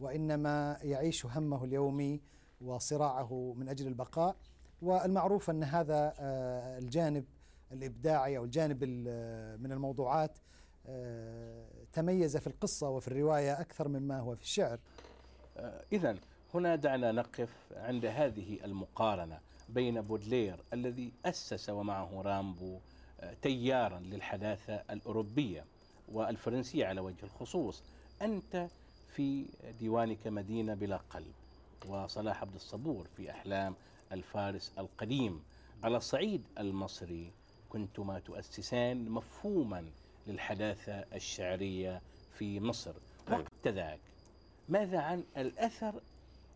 وإنما 0.00 0.76
يعيش 0.82 1.26
همه 1.26 1.64
اليومي 1.64 2.20
وصراعه 2.60 3.54
من 3.56 3.68
أجل 3.68 3.86
البقاء. 3.86 4.36
والمعروف 4.82 5.50
أن 5.50 5.64
هذا 5.64 6.14
آه، 6.18 6.78
الجانب 6.78 7.24
الإبداعي 7.72 8.36
أو 8.38 8.44
الجانب 8.44 8.82
ال- 8.82 9.62
من 9.62 9.72
الموضوعات 9.72 10.38
آه، 10.86 11.66
تميز 11.92 12.36
في 12.36 12.46
القصة 12.46 12.88
وفي 12.88 13.08
الرواية 13.08 13.60
أكثر 13.60 13.88
مما 13.88 14.18
هو 14.20 14.36
في 14.36 14.42
الشعر. 14.42 14.78
إذا 15.92 16.16
هنا 16.54 16.76
دعنا 16.76 17.12
نقف 17.12 17.50
عند 17.76 18.04
هذه 18.06 18.64
المقارنة 18.64 19.38
بين 19.68 20.00
بودلير 20.00 20.62
الذي 20.72 21.12
أسس 21.26 21.70
ومعه 21.70 22.22
رامبو 22.22 22.78
آه، 23.20 23.34
تيارا 23.42 23.98
للحداثة 23.98 24.74
الأوروبية 24.90 25.64
والفرنسية 26.08 26.86
على 26.86 27.00
وجه 27.00 27.22
الخصوص. 27.24 27.82
أنت 28.22 28.68
في 29.14 29.46
ديوانك 29.78 30.26
مدينة 30.26 30.74
بلا 30.74 30.96
قلب 30.96 31.32
وصلاح 31.86 32.42
عبد 32.42 32.54
الصبور 32.54 33.06
في 33.16 33.30
أحلام 33.30 33.74
الفارس 34.12 34.72
القديم 34.78 35.42
على 35.82 35.96
الصعيد 35.96 36.42
المصري 36.58 37.32
كنتما 37.68 38.18
تؤسسان 38.18 39.08
مفهوما 39.08 39.84
للحداثة 40.26 40.92
الشعرية 40.92 42.02
في 42.38 42.60
مصر 42.60 42.94
أيوة. 43.28 43.40
وقت 43.40 43.68
ذاك 43.68 44.00
ماذا 44.68 44.98
عن 44.98 45.24
الأثر 45.36 46.00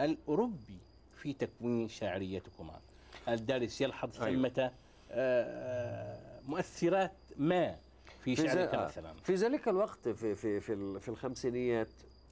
الأوروبي 0.01 0.79
في 1.17 1.33
تكوين 1.33 1.89
شعريتكما 1.89 2.81
الدارس 3.29 3.81
يلحظ 3.81 4.23
أيوة. 4.23 4.49
ثمة 4.49 4.71
آه، 5.11 6.41
مؤثرات 6.47 7.13
ما 7.37 7.77
في 8.25 8.37
شعرك 8.37 8.75
مثلا 8.75 9.15
في 9.23 9.35
ذلك 9.35 9.69
الوقت 9.69 10.09
في 10.09 10.35
في 10.35 10.61
في 10.61 11.01
في 11.01 11.09
الخمسينيات 11.09 11.89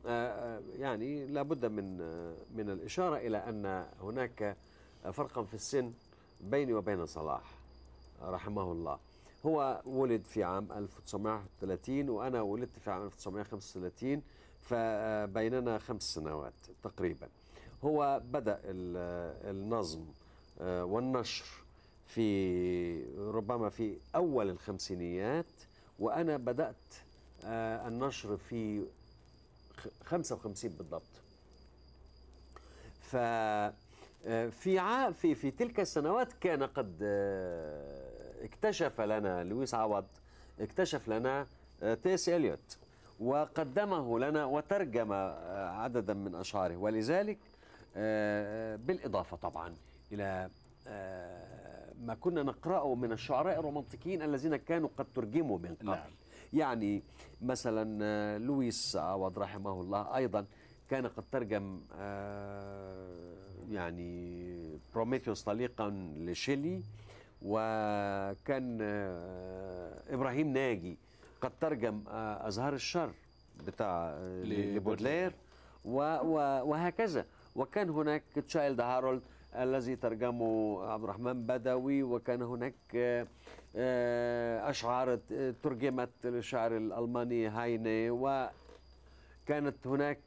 آه، 0.07 0.57
آه، 0.57 0.63
يعني 0.79 1.27
لابد 1.27 1.67
من 1.67 1.97
من 2.55 2.71
الإشارة 2.71 3.17
إلى 3.17 3.37
أن 3.37 3.87
هناك 4.01 4.57
فرقا 5.12 5.43
في 5.45 5.55
السن 5.55 5.93
بيني 6.40 6.75
وبين 6.75 7.07
صلاح 7.07 7.55
رحمه 8.23 8.73
الله. 8.73 8.99
هو 9.47 9.83
ولد 9.87 10.25
في 10.25 10.45
عام 10.45 10.73
1931 10.73 12.09
وأنا 12.11 12.43
ولدت 12.43 12.79
في 12.79 12.90
عام 12.90 13.03
1935 13.07 14.23
فبيننا 14.61 15.79
خمس 15.79 16.03
سنوات 16.03 16.53
تقريبا. 16.83 17.29
هو 17.85 18.23
ال- 18.64 19.57
النظم 19.57 20.05
آه، 20.61 20.85
والنشر 20.85 21.45
في 22.07 23.05
ربما 23.19 23.69
في 23.71 23.99
أول 24.14 24.51
الخمسينيات 24.51 25.47
وأنا 25.99 26.37
بدأت 26.37 26.77
آه، 27.45 27.88
النشر 27.88 28.37
في 28.37 28.87
خ- 29.77 29.88
55 30.05 30.71
بالضبط. 30.71 31.03
ف 33.01 33.17
في 34.51 34.79
عام 34.79 35.13
في 35.13 35.35
في 35.35 35.51
تلك 35.51 35.81
السنوات 35.81 36.33
كان 36.33 36.63
قد 36.63 36.99
آه، 37.03 38.45
اكتشف 38.45 39.01
لنا 39.01 39.45
لويس 39.45 39.75
عوض 39.75 40.05
اكتشف 40.61 41.09
لنا 41.09 41.47
آه، 41.83 41.95
تي 41.95 42.17
إس 42.17 42.29
إليوت 42.29 42.79
وقدمه 43.21 44.19
لنا 44.19 44.45
وترجم 44.45 45.13
آه، 45.13 45.69
عددا 45.69 46.15
من 46.15 46.35
أشعاره 46.35 46.77
ولذلك 46.77 47.39
بالإضافة 48.87 49.37
طبعا 49.37 49.75
إلى 50.13 50.51
ما 52.01 52.15
كنا 52.21 52.43
نقرأه 52.43 52.95
من 52.95 53.13
الشعراء 53.13 53.59
الرومانتيكيين 53.59 54.23
الذين 54.23 54.57
كانوا 54.57 54.89
قد 54.99 55.07
ترجموا 55.15 55.59
من 55.59 55.75
قبل 55.75 55.87
نعم. 55.87 56.11
يعني 56.53 57.03
مثلا 57.43 58.39
لويس 58.39 58.97
عوض 58.97 59.39
رحمه 59.39 59.81
الله 59.81 60.17
أيضا 60.17 60.47
كان 60.90 61.07
قد 61.07 61.25
ترجم 61.33 61.81
آه، 61.99 63.07
يعني 63.70 64.55
بروميثيوس 64.94 65.42
طليقا 65.42 65.90
لشيلي 66.18 66.83
وكان 67.42 68.79
آه، 68.83 70.03
إبراهيم 70.11 70.49
ناجي 70.53 70.99
قد 71.40 71.53
ترجم 71.61 72.03
آه، 72.09 72.49
أزهار 72.49 72.73
الشر 72.73 73.11
بتاع 73.66 74.18
لبودلير. 74.44 75.33
و- 75.85 76.01
و- 76.23 76.62
وهكذا 76.70 77.27
وكان 77.57 77.90
هناك 77.90 78.23
تشايلد 78.47 78.81
هارولد 78.81 79.23
الذي 79.55 79.97
ترجمه 79.97 80.83
عبد 80.85 81.05
الرحمن 81.05 81.47
بدوي 81.47 82.03
وكان 82.03 82.42
هناك 82.42 82.75
أشعار 84.70 85.18
ترجمت 85.62 86.11
للشاعر 86.25 86.77
الألماني 86.77 87.49
هايني 87.49 88.11
وكانت 89.45 89.87
هناك 89.87 90.19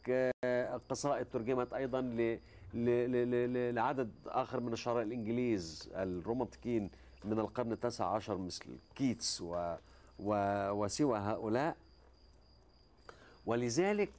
آه، 0.44 0.82
قصائد 0.90 1.26
ترجمت 1.34 1.74
أيضا 1.74 2.02
ل 2.02 2.40
ل- 2.74 3.12
ل- 3.12 3.54
ل- 3.54 3.76
لعدد 3.76 4.12
آخر 4.28 4.60
من 4.60 4.74
الشعراء 4.74 5.04
الإنجليز 5.04 5.90
الرومانتيكيين 5.96 6.90
من 7.26 7.40
القرن 7.40 7.72
التاسع 7.72 8.06
عشر 8.06 8.38
مثل 8.38 8.66
كيتس 8.96 9.42
و 9.42 9.76
و 10.20 10.34
وسوى 10.72 11.18
هؤلاء. 11.20 11.76
ولذلك 13.46 14.12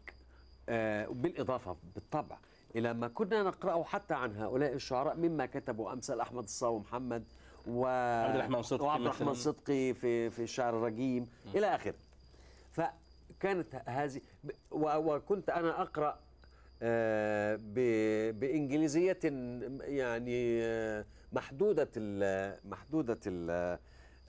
آه، 0.69 1.07
بالإضافة 1.07 1.77
بالطبع 1.95 2.37
إلى 2.77 2.95
ما 2.95 3.09
كنا 3.09 3.43
نقرأه 3.43 3.85
حتى 3.85 4.15
عن 4.15 4.37
هؤلاء 4.37 4.73
الشعراء 4.73 5.17
مما 5.17 5.47
كتبوا 5.47 5.93
أمثال 5.93 6.21
أحمد 6.21 6.43
الصاوي 6.43 6.81
محمد 6.81 7.25
و 7.67 7.87
عبد 7.87 8.35
الرحمن 8.37 8.63
صدقي 8.63 8.87
وعبد 8.87 9.01
الرحمن. 9.03 9.35
صدقي 9.35 9.95
في 9.95 10.31
في 10.31 10.43
الشعر 10.43 10.77
الرجيم 10.77 11.27
إلى 11.55 11.75
آخره. 11.75 11.95
فكانت 13.29 13.83
هذه 13.87 14.21
وكنت 14.71 15.51
أنا 15.51 15.83
أقرأ 15.83 16.19
آه، 16.83 17.57
ب- 17.63 18.41
بإنجليزية 18.41 19.19
يعني 19.81 20.63
آه، 20.63 21.05
محدودة 21.33 21.89
ال 21.97 22.59
محدودة 22.71 23.19
ال 23.27 23.51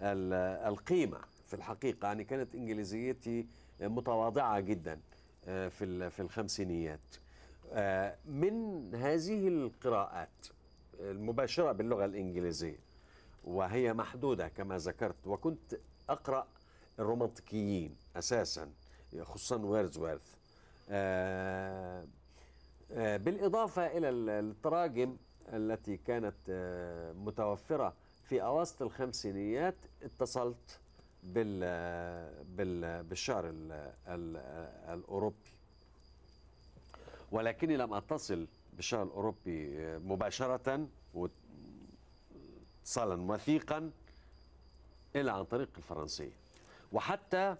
ال 0.01 0.33
القيمة 0.67 1.19
في 1.47 1.53
الحقيقة. 1.53 2.05
يعني 2.07 2.23
كانت 2.23 2.55
إنجليزيتي 2.55 3.47
متواضعة 3.81 4.59
جدا 4.59 4.99
آه، 5.47 5.67
في 5.67 6.09
في 6.09 6.19
الخمسينيات. 6.21 6.99
من 8.25 8.89
هذه 8.95 9.47
القراءات 9.47 10.47
المباشرة 10.99 11.71
باللغة 11.71 12.05
الإنجليزية 12.05 12.79
وهي 13.43 13.93
محدودة 13.93 14.47
كما 14.47 14.77
ذكرت 14.77 15.27
وكنت 15.27 15.75
أقرأ 16.09 16.47
الرومانتيكيين 16.99 17.95
أساسا. 18.15 18.69
خصوصا 19.21 19.55
ويرزورث 19.57 20.35
آه، 20.89 22.05
آه، 22.91 23.17
بالإضافة 23.17 23.87
إلى 23.97 24.09
ال- 24.09 24.29
التراجم 24.29 25.17
التي 25.53 25.97
كانت 25.97 26.35
آه، 26.49 27.11
متوفرة 27.13 27.93
في 28.23 28.43
أواسط 28.43 28.81
الخمسينيات 28.81 29.75
اتصلت 30.03 30.79
بال 31.23 31.59
بال 32.43 33.03
بالشعر 33.03 33.49
ال 33.49 33.71
ال 34.07 34.37
الأوروبي. 34.93 35.49
ولكني 37.31 37.77
لم 37.77 37.93
أتصل 37.93 38.47
بالشعر 38.73 39.03
الأوروبي 39.03 39.77
مباشرة 39.97 40.87
اتصالا 42.83 43.31
وثيقا 43.31 43.91
إلا 45.15 45.31
عن 45.31 45.43
طريق 45.43 45.69
الفرنسية. 45.77 46.31
وحتى 46.91 47.55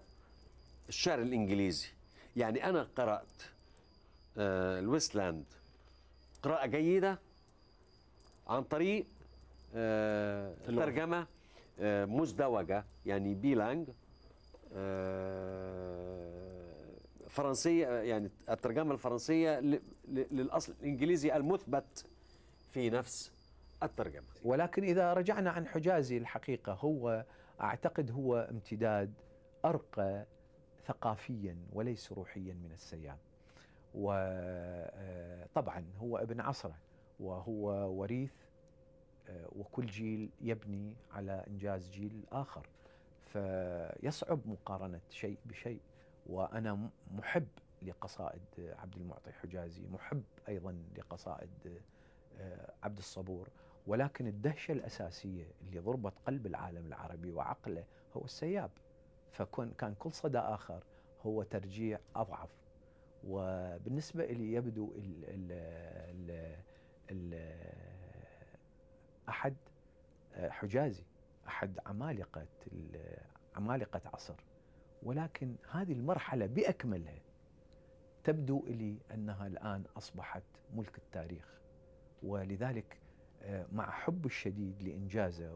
الشعر 0.90 1.22
الإنجليزي. 1.22 1.88
يعني 2.36 2.64
أنا 2.64 2.82
قرأت 2.96 3.42
آه، 4.38 4.78
الويستلاند. 4.78 5.44
قراءة 6.42 6.66
جيدة 6.66 7.18
عن 8.48 8.62
طريق 8.62 9.06
آه،. 9.74 10.54
ترجمة 10.66 11.26
آه، 11.80 12.04
مزدوجة 12.04 12.84
يعني 13.06 13.34
بيلانج 13.34 13.88
فرنسية 17.28 17.86
يعني 17.88 18.30
الترجمة 18.50 18.92
الفرنسية 18.92 19.60
ل- 19.60 19.80
ل- 20.08 20.26
للأصل 20.30 20.72
الإنجليزي 20.80 21.36
المثبت 21.36 22.06
في 22.72 22.90
نفس 22.90 23.32
الترجمة. 23.82 24.24
ولكن 24.44 24.84
إذا 24.84 25.12
رجعنا 25.12 25.50
عن 25.50 25.66
حجازي 25.66 26.16
الحقيقة 26.16 26.72
هو 26.72 27.24
أعتقد 27.60 28.10
هو 28.10 28.48
امتداد 28.50 29.12
أرقى 29.64 30.26
ثقافيا 30.86 31.56
وليس 31.72 32.12
روحيا 32.12 32.54
من 32.54 32.72
السيام. 32.72 33.18
وطبعا 33.94 35.84
هو 35.98 36.18
ابن 36.18 36.40
عصرة 36.40 36.74
وهو 37.20 37.90
وريث 38.00 38.32
آه، 39.28 39.48
وكل 39.56 39.86
جيل 39.86 40.30
يبني 40.40 40.94
على 41.12 41.44
إنجاز 41.48 41.90
جيل 41.90 42.24
آخر. 42.32 42.66
فيصعب 43.24 44.40
مقارنة 44.46 45.00
شيء 45.10 45.38
بشيء. 45.44 45.80
وأنا 46.26 46.74
م- 46.74 46.90
محب 47.14 47.46
لقصائد 47.82 48.40
عبد 48.58 48.96
المعطي 48.96 49.32
حجازي 49.32 49.86
محب 49.86 50.22
أيضا 50.48 50.82
لقصائد 50.98 51.80
آه، 52.40 52.72
عبد 52.82 52.98
الصبور. 52.98 53.48
ولكن 53.86 54.26
الدهشة 54.26 54.72
الأساسية 54.72 55.46
اللي 55.62 55.78
ضربت 55.80 56.12
قلب 56.26 56.46
العالم 56.46 56.86
العربي 56.86 57.32
وعقله 57.32 57.84
هو 58.16 58.24
السياب. 58.24 58.70
فكان 59.32 59.70
كان 59.78 59.94
كل 59.98 60.12
صدى 60.12 60.38
آخر 60.38 60.82
هو 61.26 61.42
ترجيع 61.42 61.98
أضعف. 62.16 62.48
وبالنسبة 63.26 64.24
لي 64.26 64.52
يبدو 64.52 64.92
ال 64.96 65.24
ال 65.24 65.52
ال 66.10 66.54
ال 67.10 67.34
أحد 69.28 69.54
حجازي 70.48 71.02
أحد 71.48 71.78
عمالقة 71.86 72.46
ال- 72.72 73.20
عمالقة 73.56 74.00
عصر. 74.14 74.34
ولكن 75.02 75.54
هذه 75.70 75.92
المرحلة 75.92 76.46
بأكملها 76.46 77.18
تبدو 78.24 78.64
لي 78.66 78.96
أنها 79.14 79.46
الآن 79.46 79.84
أصبحت 79.96 80.42
ملك 80.74 80.98
التاريخ. 80.98 81.60
ولذلك 82.22 83.00
آه، 83.42 83.66
مع 83.72 83.90
حب 83.90 84.26
الشديد 84.26 84.82
لإنجازه 84.82 85.54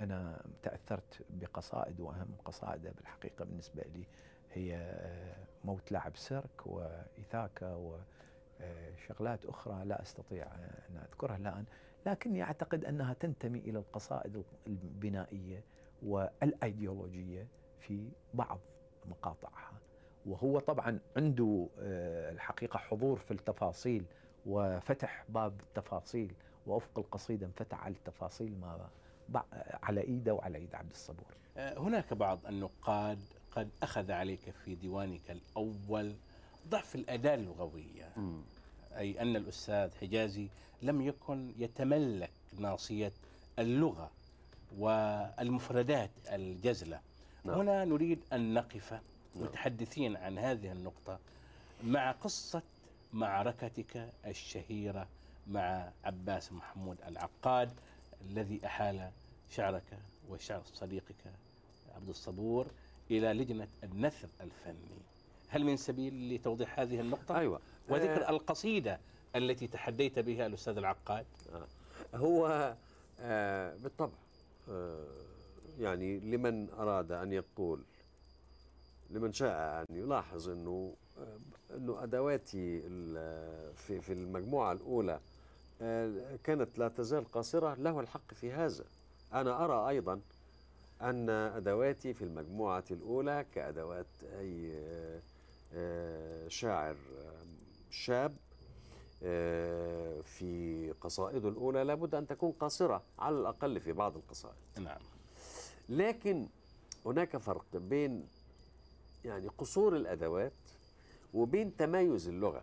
وأنا 0.00 0.44
تأثرت 0.62 1.22
بقصائد 1.30 2.00
وأهم 2.00 2.28
قصائده 2.44 2.90
بالحقيقة 2.90 3.44
بالنسبة 3.44 3.82
لي 3.82 4.04
هي 4.52 4.76
آه، 4.76 5.36
موت 5.64 5.92
لاعب 5.92 6.16
سيرك 6.16 6.66
وإيثاكا 6.66 7.98
وشغلات 8.60 9.46
أخرى 9.46 9.84
لا 9.84 10.02
أستطيع 10.02 10.44
آه، 10.44 10.88
أن 10.90 10.96
أذكرها 10.96 11.36
الآن. 11.36 11.64
لكني 12.06 12.42
أعتقد 12.42 12.84
أنها 12.84 13.14
تنتمي 13.14 13.58
إلى 13.58 13.78
القصائد 13.78 14.44
البنائية 14.66 15.64
والأيديولوجية 16.02 17.46
في 17.80 18.08
بعض 18.34 18.58
مقاطعها. 19.06 19.72
وهو 20.26 20.58
طبعا 20.58 20.98
عنده 21.16 21.68
آه، 21.78 22.30
الحقيقة 22.32 22.78
حضور 22.78 23.18
في 23.18 23.30
التفاصيل 23.30 24.04
وفتح 24.46 25.24
باب 25.28 25.60
التفاصيل 25.60 26.34
وأفق 26.66 26.98
القصيدة 26.98 27.46
انفتح 27.46 27.84
على 27.84 27.94
التفاصيل 27.94 28.58
ما 28.60 28.88
على 29.82 30.00
إيده 30.00 30.34
وعلى 30.34 30.58
إيد 30.58 30.74
عبد 30.74 30.90
الصبور. 30.90 31.26
آه، 31.56 31.78
هناك 31.78 32.14
بعض 32.14 32.38
النقاد 32.46 33.18
قد 33.52 33.68
أخذ 33.82 34.10
عليك 34.12 34.50
في 34.64 34.74
ديوانك 34.74 35.30
الأول 35.30 36.14
ضعف 36.68 36.94
الأداة 36.94 37.34
اللغوية. 37.34 38.12
أي 38.96 39.20
أن 39.22 39.36
الأستاذ 39.36 39.94
حجازي 40.00 40.48
لم 40.82 41.00
يكن 41.02 41.52
يتملك 41.58 42.30
ناصية 42.58 43.12
اللغة 43.58 44.10
والمفردات 44.78 46.10
الجزلة. 46.26 47.00
نعم. 47.44 47.58
هنا 47.58 47.84
نريد 47.84 48.20
أن 48.32 48.54
نقف 48.54 49.00
متحدثين 49.36 50.16
عن 50.16 50.38
هذه 50.38 50.72
النقطة 50.72 51.18
مع 51.84 52.10
قصة 52.12 52.62
معركتك 53.12 54.08
الشهيرة 54.26 55.06
مع 55.46 55.90
عباس 56.04 56.52
محمود 56.52 56.96
العقاد. 57.06 57.70
الذي 58.30 58.60
أحال 58.66 59.10
شعرك 59.50 59.98
وشعر 60.28 60.62
صديقك 60.64 61.32
عبد 61.96 62.08
الصبور 62.08 62.66
إلى 63.10 63.32
لجنة 63.32 63.68
النثر 63.84 64.28
الفني. 64.40 64.98
هل 65.48 65.64
من 65.64 65.76
سبيل 65.76 66.34
لتوضيح 66.34 66.80
هذه 66.80 67.00
النقطة؟ 67.00 67.38
أيوة. 67.38 67.60
وذكر 67.88 68.28
القصيدة 68.28 69.00
التي 69.36 69.66
تحديت 69.66 70.18
بها 70.18 70.46
الأستاذ 70.46 70.76
العقاد. 70.76 71.26
هو 72.14 72.74
آه 73.20 73.76
بالطبع 73.76 74.12
آه 74.70 75.06
يعني 75.78 76.20
لمن 76.20 76.70
أراد 76.70 77.12
أن 77.12 77.32
يقول 77.32 77.82
لمن 79.10 79.32
شاء 79.32 79.84
أن 79.90 79.96
يلاحظ 79.96 80.48
أنه 80.48 80.94
آه 81.18 81.38
أنه 81.76 82.02
أدواتي 82.02 82.80
ال- 82.86 83.74
في 83.74 84.00
في 84.00 84.12
المجموعة 84.12 84.72
الأولى 84.72 85.12
آه 85.12 85.20
كانت 86.44 86.78
لا 86.78 86.88
تزال 86.88 87.30
قاصرة 87.32 87.74
له 87.74 88.00
الحق 88.00 88.34
في 88.34 88.52
هذا. 88.52 88.84
أنا 89.32 89.64
أرى 89.64 89.88
أيضا 89.88 90.20
أن 91.02 91.30
أدواتي 91.30 92.14
في 92.14 92.24
المجموعة 92.24 92.84
الأولى 92.90 93.46
كأدوات 93.54 94.06
أي 94.22 94.72
آه، 94.74 95.20
آه، 95.74 96.48
شاعر 96.48 96.96
آه، 97.18 97.44
شاب 97.90 98.36
آه، 99.22 100.20
في 100.20 100.92
قصائده 101.00 101.48
الأولى 101.48 101.84
لابد 101.84 102.14
أن 102.14 102.26
تكون 102.26 102.52
قاصرة 102.52 103.02
على 103.18 103.36
الأقل 103.38 103.80
في 103.80 103.92
بعض 103.92 104.16
القصائد. 104.16 104.54
نعم. 104.78 105.00
لكن 105.88 106.48
هناك 107.06 107.36
فرق 107.36 107.66
بين 107.74 108.28
يعني 109.24 109.48
قصور 109.48 109.96
الأدوات 109.96 110.52
وبين 111.34 111.76
تميز 111.76 112.28
اللغة. 112.28 112.62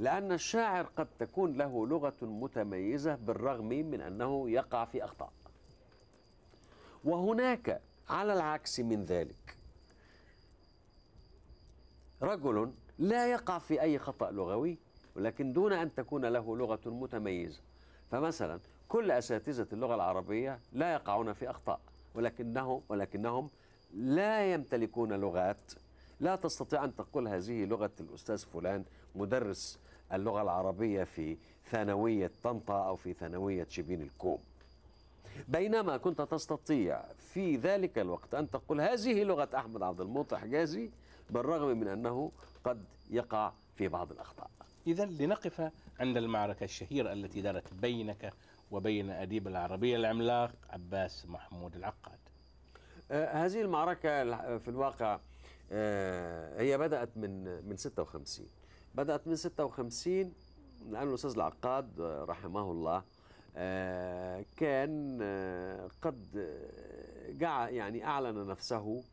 لأن 0.00 0.32
الشاعر 0.32 0.84
قد 0.96 1.08
تكون 1.18 1.52
له 1.52 1.86
لغة 1.86 2.14
متميزة 2.22 3.14
بالرغم 3.14 3.68
من 3.68 4.00
أنه 4.00 4.50
يقع 4.50 4.84
في 4.84 5.04
أخطاء. 5.04 5.32
وهناك 7.04 7.80
على 8.08 8.32
العكس 8.32 8.80
من 8.80 9.04
ذلك. 9.04 9.56
رجل 12.22 12.72
لا 12.98 13.30
يقع 13.30 13.58
في 13.58 13.82
أي 13.82 13.98
خطأ 13.98 14.30
لغوي 14.30 14.78
ولكن 15.16 15.52
دون 15.52 15.72
أن 15.72 15.94
تكون 15.94 16.24
له 16.24 16.56
لغة 16.56 16.80
متميزة. 16.86 17.60
فمثلا 18.10 18.60
كل 18.88 19.10
أساتذة 19.10 19.66
اللغة 19.72 19.94
العربية 19.94 20.60
لا 20.72 20.92
يقعون 20.92 21.32
في 21.32 21.50
أخطاء 21.50 21.80
ولكنه 22.14 22.82
ولكنهم 22.88 23.50
لا 23.94 24.52
يمتلكون 24.52 25.12
لغات. 25.12 25.72
لا 26.20 26.36
تستطيع 26.36 26.84
أن 26.84 26.96
تقول 26.96 27.28
هذه 27.28 27.64
لغة 27.64 27.90
الأستاذ 28.00 28.38
فلان 28.38 28.84
مدرس 29.14 29.78
اللغة 30.12 30.42
العربية 30.42 31.04
في 31.04 31.36
ثانوية 31.70 32.30
طنطا 32.42 32.88
أو 32.88 32.96
في 32.96 33.12
ثانوية 33.12 33.66
شبين 33.68 34.02
الكوم. 34.02 34.38
بينما 35.48 35.96
كنت 35.96 36.22
تستطيع 36.22 37.02
في 37.18 37.56
ذلك 37.56 37.98
الوقت 37.98 38.34
أن 38.34 38.50
تقول 38.50 38.80
هذه 38.80 39.22
لغة 39.22 39.48
أحمد 39.54 39.82
عبد 39.82 40.00
المعطي 40.00 40.36
حجازي 40.36 40.90
بالرغم 41.30 41.78
من 41.80 41.88
أنه 41.88 42.32
قد 42.64 42.84
يقع 43.10 43.52
في 43.76 43.88
بعض 43.88 44.12
الأخطاء. 44.12 44.50
إذا 44.86 45.04
لنقف 45.04 45.70
عند 46.00 46.16
المعركة 46.16 46.64
الشهيرة 46.64 47.12
التي 47.12 47.40
دارت 47.40 47.74
بينك 47.74 48.32
وبين 48.70 49.10
أديب 49.10 49.48
العربية 49.48 49.96
العملاق 49.96 50.52
عباس 50.70 51.26
محمود 51.26 51.76
العقاد. 51.76 52.18
آه، 53.10 53.46
هذه 53.46 53.60
المعركة 53.60 54.24
في 54.58 54.68
الواقع 54.68 55.18
آه، 55.72 56.60
هي 56.60 56.78
بدأت 56.78 57.08
من 57.16 57.44
من 57.68 57.76
56 57.76 58.46
بدأت 58.94 59.26
من 59.26 59.36
56 59.36 60.32
لأن 60.90 61.08
الأستاذ 61.08 61.30
العقاد 61.30 62.00
رحمه 62.00 62.70
الله 62.70 63.02
آه، 63.56 64.44
كان 64.56 65.18
آه، 65.22 65.88
قد 66.02 66.36
آه، 67.42 67.68
يعني 67.68 68.04
أعلن 68.04 68.46
نفسه 68.46 69.04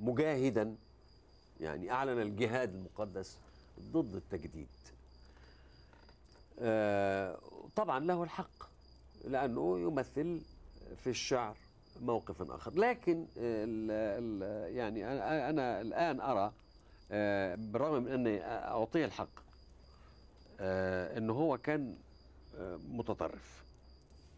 مجاهدا 0.00 0.76
يعني 1.60 1.90
أعلن 1.90 2.22
الجهاد 2.22 2.74
المقدس 2.74 3.38
ضد 3.80 4.14
التجديد. 4.14 4.68
طبعا 7.76 8.00
له 8.00 8.22
الحق 8.22 8.68
لأنه 9.24 9.78
يمثل 9.78 10.40
في 10.96 11.10
الشعر. 11.10 11.56
موقفا 12.00 12.54
آخر. 12.54 12.74
لكن 12.74 13.26
ال 13.36 13.90
ال 13.90 14.76
يعني 14.76 15.06
أنا 15.50 15.80
الآن 15.80 16.20
أرى 16.20 16.52
آه، 17.12 17.54
بالرغم 17.54 18.02
من 18.02 18.12
أني 18.12 18.44
أعطيه 18.44 19.04
الحق 19.04 19.28
آه، 20.60 21.18
أنه 21.18 21.32
هو 21.32 21.58
كان 21.58 21.96
آه، 22.56 22.76
متطرف. 22.88 23.64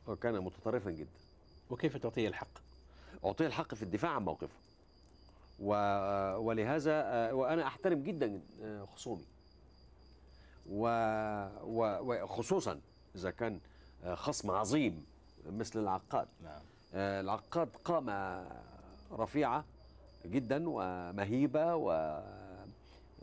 هو 0.09 0.17
كان 0.17 0.41
متطرفا 0.41 0.91
جدا. 0.91 1.21
وكيف 1.71 1.97
تعطيه 1.97 2.29
الحق؟ 2.29 2.59
أعطيه 3.25 3.47
الحق 3.47 3.75
في 3.75 3.83
الدفاع 3.83 4.11
عن 4.11 4.25
موقفه. 4.25 4.57
و... 5.61 5.75
ولهذا 6.37 7.33
وأنا 7.33 7.67
أحترم 7.67 8.03
جدا 8.03 8.41
خصومي. 8.95 9.27
و... 10.67 10.87
و... 11.63 12.01
وخصوصا 12.25 12.81
إذا 13.15 13.31
كان 13.31 13.61
خصم 14.15 14.51
عظيم 14.51 15.05
مثل 15.47 15.81
العقاد. 15.81 16.29
نعم. 16.43 16.63
العقاد 16.95 17.69
قامة 17.85 18.47
رفيعة 19.13 19.65
جدا 20.27 20.65
ومهيبة 20.67 21.75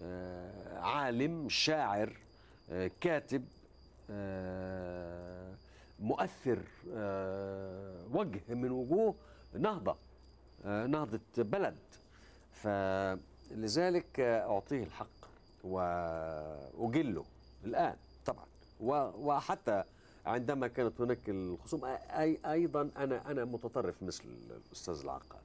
وعالم 0.01 1.49
شاعر 1.49 2.13
آه، 2.71 2.91
كاتب 3.01 3.45
آه، 4.09 5.53
مؤثر 5.99 6.59
آه، 6.93 8.05
وجه 8.11 8.41
من 8.49 8.71
وجوه 8.71 9.15
نهضة 9.53 9.95
آه، 10.65 10.85
نهضة 10.85 11.19
بلد. 11.37 11.77
فلذلك 12.51 14.19
آه، 14.19 14.53
أعطيه 14.53 14.83
الحق 14.83 15.07
وأجله 15.63 17.23
الآن 17.63 17.95
طبعا. 18.25 18.45
وحتى 18.79 19.83
عندما 20.27 20.67
كانت 20.67 21.01
هناك 21.01 21.29
الخصوم 21.29 21.85
أي 21.85 22.37
أيضا 22.45 22.89
أنا 22.97 23.31
أنا 23.31 23.45
متطرف 23.45 24.03
مثل 24.03 24.23
الأستاذ 24.67 24.99
العقاد. 25.03 25.41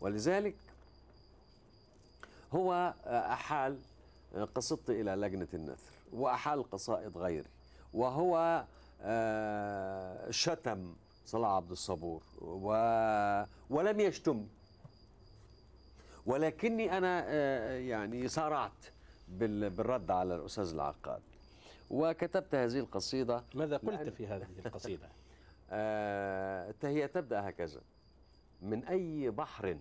ولذلك 0.00 0.54
هو 2.52 2.94
أحال 3.06 3.78
قصيدتي 4.54 5.00
إلى 5.00 5.10
لجنة 5.10 5.48
النثر 5.54 5.92
وأحال 6.12 6.70
قصائد 6.70 7.18
غيري. 7.18 7.48
وهو 7.94 8.64
شتم 10.30 10.94
صلاح 11.26 11.50
عبد 11.50 11.70
الصبور 11.70 12.22
و... 12.40 12.68
ولم 13.70 14.00
يشتمني 14.00 14.48
ولكني 16.26 16.98
أنا 16.98 17.28
يعني 17.78 18.28
سارعت 18.28 18.72
بال- 19.28 19.70
بالرد 19.70 20.10
على 20.10 20.34
الأستاذ 20.34 20.68
العقاد. 20.70 21.22
وكتبت 21.90 22.54
هذه 22.54 22.78
القصيدة. 22.78 23.44
ماذا 23.54 23.76
قلت 23.76 24.08
لأن- 24.08 24.12
في 24.12 24.26
هذه 24.26 24.46
القصيدة؟ 24.66 25.08
آه، 25.70 26.74
هي 26.82 27.08
تبدأ 27.08 27.48
هكذا. 27.48 27.80
من 28.62 28.84
أي 28.84 29.30
بحر 29.30 29.78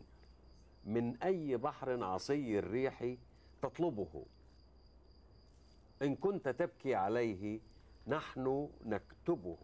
من 0.86 1.18
أي 1.24 1.58
بحر 1.58 2.04
عصي 2.04 2.60
الريح 2.60 3.16
تطلبه؟ 3.62 4.26
إن 6.02 6.16
كنت 6.16 6.50
تبكي 6.50 6.96
عليه 6.96 7.60
نحن 8.08 8.70
نكتبه. 8.86 9.58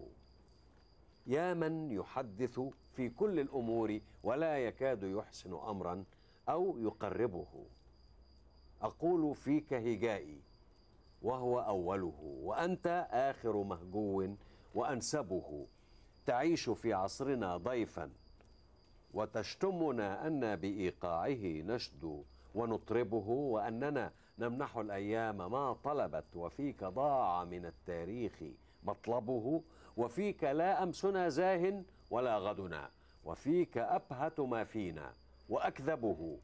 يا 1.28 1.54
من 1.54 1.92
يحدث 1.92 2.60
في 2.96 3.10
كل 3.10 3.40
الأمور 3.40 4.00
ولا 4.24 4.58
يكاد 4.58 5.04
يحسن 5.04 5.54
أمرا 5.54 6.04
أو 6.50 6.78
يقربه. 6.80 7.66
أقول 8.82 9.36
فيك 9.36 9.74
هجائي 9.74 10.42
وهو 11.22 11.60
أوله 11.60 12.40
وأنت 12.44 13.08
آخر 13.12 13.64
مهجو 13.64 14.36
وأنسبه. 14.76 15.68
تعيش 16.26 16.70
في 16.70 16.94
عصرنا 16.94 17.58
ضيفا 17.58 18.12
وتشتمنا 19.14 20.28
أن 20.28 20.56
بإيقاعه 20.56 21.44
نشدو 21.44 22.24
ونطربه 22.56 23.28
وأننا 23.30 24.12
نمنح 24.40 24.78
الأيام 24.78 25.38
ما 25.52 25.74
طلبت 25.74 26.36
وفيك 26.36 26.84
ضاع 26.84 27.44
من 27.44 27.66
التاريخ 27.66 28.44
مطلبه 28.84 29.64
وفيك 29.98 30.44
لا 30.44 30.84
أمسنا 30.84 31.30
زاه 31.30 31.84
ولا 32.10 32.38
غدنا 32.38 32.90
وفيك 33.26 33.78
أبهت 33.78 34.40
ما 34.40 34.64
فينا 34.64 35.14
وأكذبه. 35.50 36.40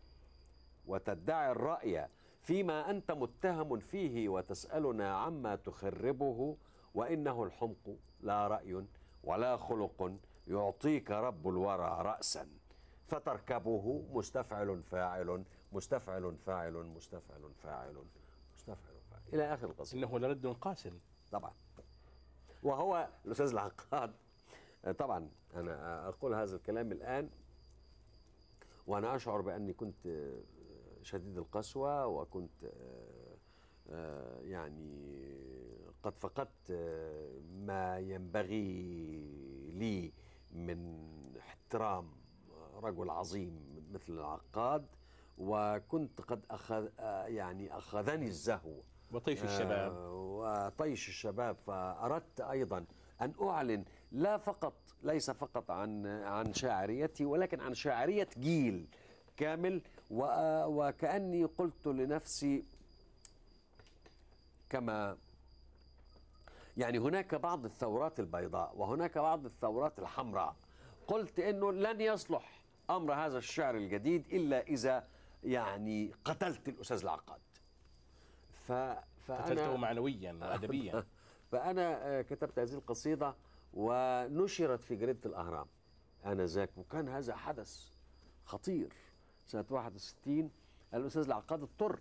وتدعي 0.88 1.52
الرأي 1.52 2.08
فيما 2.48 2.90
أنت 2.90 3.12
متهم 3.12 3.80
فيه 3.80 4.30
وتسألنا 4.30 5.16
عما 5.16 5.56
تخربه 5.56 6.58
وإنه 6.94 7.44
الحمق 7.44 7.96
لا 8.22 8.48
رأي 8.48 8.86
ولا 9.24 9.58
خلق 9.58 10.18
يعطيك 10.48 11.12
رب 11.12 11.48
الورى 11.48 11.98
رأسا. 12.02 12.48
فتركبه 13.08 14.06
مستفعل 14.12 14.84
فاعل 14.84 15.44
مستفعل 15.72 16.36
فاعل 16.46 16.74
مستفعل 16.74 17.52
فاعل 17.64 18.06
مستفعل 18.56 18.96
فاعل. 19.12 19.22
إلى 19.34 19.54
آخر 19.54 19.68
القصيدة. 19.68 20.08
إنه 20.08 20.20
لرد 20.20 20.48
قاس 20.48 20.90
طبعا. 21.32 21.52
وهو 22.64 23.08
الأستاذ 23.26 23.50
العقاد. 23.52 24.14
طبعا 24.98 25.30
أنا 25.56 26.08
أقول 26.08 26.34
هذا 26.34 26.56
الكلام 26.56 26.92
الآن 26.92 27.30
وأنا 28.88 29.16
أشعر 29.16 29.42
بأني 29.42 29.74
كنت 29.74 30.08
شديد 31.08 31.38
القسوة 31.38 32.08
وكنت 32.08 32.72
آه، 33.90 34.40
يعني 34.42 35.08
قد 36.04 36.14
فقدت 36.20 36.72
آه، 36.72 37.40
ما 37.52 38.00
ينبغي 38.00 38.72
لي 39.74 40.14
من 40.52 41.08
احترام 41.40 42.12
رجل 42.84 43.10
عظيم 43.10 43.86
مثل 43.92 44.14
العقاد 44.14 44.86
وكنت 45.38 46.22
قد 46.22 46.46
أخذ 46.52 46.88
آه، 47.00 47.26
يعني 47.26 47.78
أخذني 47.78 48.26
الزهو. 48.26 48.82
وطيش 49.12 49.44
الشباب. 49.44 49.92
آه، 49.92 50.14
وطيش 50.14 51.08
الشباب 51.10 51.56
فأردت 51.68 52.42
أيضا 52.42 52.86
أن 53.22 53.34
أعلن 53.42 53.86
لا 54.12 54.38
فقط 54.38 54.74
ليس 55.04 55.32
فقط 55.32 55.72
عن 55.72 56.06
عن 56.06 56.54
شاعريتي 56.54 57.26
ولكن 57.26 57.60
عن 57.60 57.74
شاعرية 57.74 58.30
جيل 58.38 58.88
كامل 59.38 59.82
وكأني 60.10 61.46
قلت 61.46 61.88
لنفسي 61.88 62.64
كما 64.70 65.18
يعني 66.78 66.98
هناك 66.98 67.36
بعض 67.36 67.66
الثورات 67.66 68.20
البيضاء 68.20 68.74
وهناك 68.78 69.18
بعض 69.18 69.46
الثورات 69.46 70.00
الحمراء. 70.00 70.56
قلت 71.08 71.40
إنه 71.40 71.72
لن 71.72 72.02
يصلح 72.02 72.62
أمر 72.90 73.14
هذا 73.14 73.38
الشعر 73.38 73.76
الجديد 73.76 74.34
إلا 74.34 74.62
إذا 74.62 75.08
يعني 75.44 76.14
قتلت 76.26 76.70
الأستاذ 76.70 77.02
العقاد. 77.02 77.40
ف 78.68 78.72
قتلته 78.72 79.56
فانا 79.56 79.78
معنويا 79.78 80.34
وأدبيا. 80.42 81.06
فأنا 81.52 82.08
آه، 82.08 82.22
كتبت 82.22 82.60
هذه 82.60 82.74
القصيدة 82.74 83.36
ونشرت 83.74 84.84
في 84.84 84.96
جريدة 84.96 85.30
الأهرام. 85.30 85.68
آنذاك. 86.26 86.70
وكان 86.78 87.10
هذا 87.10 87.36
حدث 87.36 87.90
خطير. 88.46 88.94
سنة 89.48 89.66
61 89.70 90.52
الأستاذ 90.94 91.24
العقاد 91.26 91.62
اضطر 91.62 92.00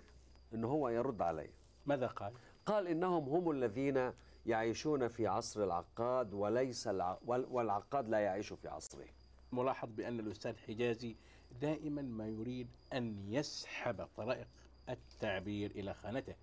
إن 0.55 0.65
هو 0.65 0.89
يرد 0.89 1.23
علي 1.23 1.51
ماذا 1.87 2.07
قال؟ 2.07 2.33
قال 2.67 2.87
إنهم 2.89 3.29
هم 3.29 3.51
الذين 3.51 4.13
يعيشون 4.47 5.09
في 5.09 5.27
عصر 5.27 5.65
العقاد 5.65 6.35
وليس 6.35 6.89
الع... 6.89 7.19
وال- 7.27 7.47
والعقاد 7.51 8.09
لا 8.09 8.19
يعيش 8.19 8.53
في 8.53 8.69
عصره. 8.69 9.07
ملاحظ 9.53 9.89
بأن 9.89 10.21
الأستاذ 10.21 10.57
حجازي 10.59 11.17
دائما 11.61 12.03
ما 12.03 12.29
يريد 12.29 12.69
أن 12.93 13.33
يسحب 13.33 14.09
طرائق 14.17 14.47
التعبير 14.89 15.71
إلى 15.71 15.95
خانته. 15.95 16.35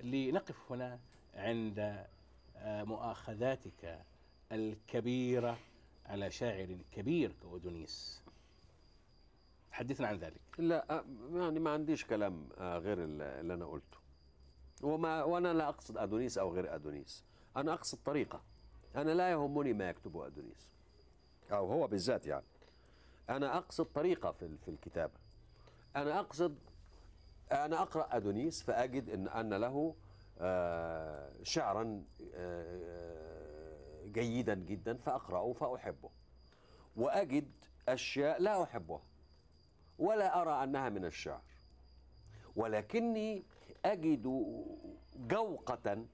لنقف 0.00 0.72
هنا 0.72 0.98
عند 1.34 2.06
آه، 2.56 2.82
مؤاخذاتك 2.84 3.98
الكبيرة 4.52 5.58
على 6.06 6.30
شاعر 6.30 6.78
كبير 6.92 7.32
كأودونيس. 7.42 8.21
حدثنا 9.72 10.08
عن 10.08 10.16
ذلك. 10.16 10.40
لا 10.58 11.04
يعني 11.34 11.60
ما 11.60 11.70
عنديش 11.70 12.04
كلام 12.06 12.48
غير 12.58 13.04
ال- 13.04 13.22
اللي 13.22 13.54
أنا 13.54 13.66
قلته. 13.66 13.98
وما 14.82 15.22
وأنا 15.22 15.52
لا 15.54 15.68
أقصد 15.68 15.98
أدونيس 15.98 16.38
أو 16.38 16.54
غير 16.54 16.74
أدونيس. 16.74 17.24
أنا 17.56 17.72
أقصد 17.72 17.98
طريقة. 18.04 18.42
أنا 18.96 19.10
لا 19.14 19.30
يهمني 19.30 19.72
ما 19.72 19.88
يكتبه 19.90 20.26
أدونيس. 20.26 20.70
أو 21.52 21.72
هو 21.72 21.86
بالذات 21.86 22.26
يعني. 22.26 22.44
أنا 23.30 23.56
أقصد 23.58 23.84
طريقة 23.84 24.32
في 24.32 24.56
في 24.64 24.68
الكتابة. 24.70 25.12
أنا 25.96 26.20
أقصد 26.20 26.58
أنا 27.52 27.82
أقرأ 27.82 28.16
أدونيس 28.16 28.62
فأجد 28.62 29.10
إن 29.10 29.28
أن 29.28 29.54
له 29.54 29.94
شعرا 31.42 32.02
جيدا 34.06 34.54
جدا 34.54 34.94
فأقرأه 34.96 35.52
فأحبه. 35.52 36.10
وأجد 36.96 37.50
أشياء 37.88 38.42
لا 38.42 38.62
أحبها. 38.62 39.02
ولا 39.98 40.40
أرى 40.42 40.64
أنها 40.64 40.88
من 40.88 41.04
الشعر. 41.04 41.40
ولكني 42.56 43.42
أجد 43.84 44.22
جوقة 45.16 46.04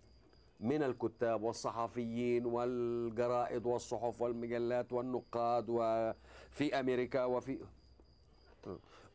من 0.61 0.83
الكتاب 0.83 1.43
والصحفيين 1.43 2.47
والجرائد 2.47 3.67
والصحف 3.67 4.23
والمجلات 4.23 4.93
والنقاد 4.93 5.65
وفي 5.69 6.81
أمريكا 6.81 7.25
وفي 7.25 7.59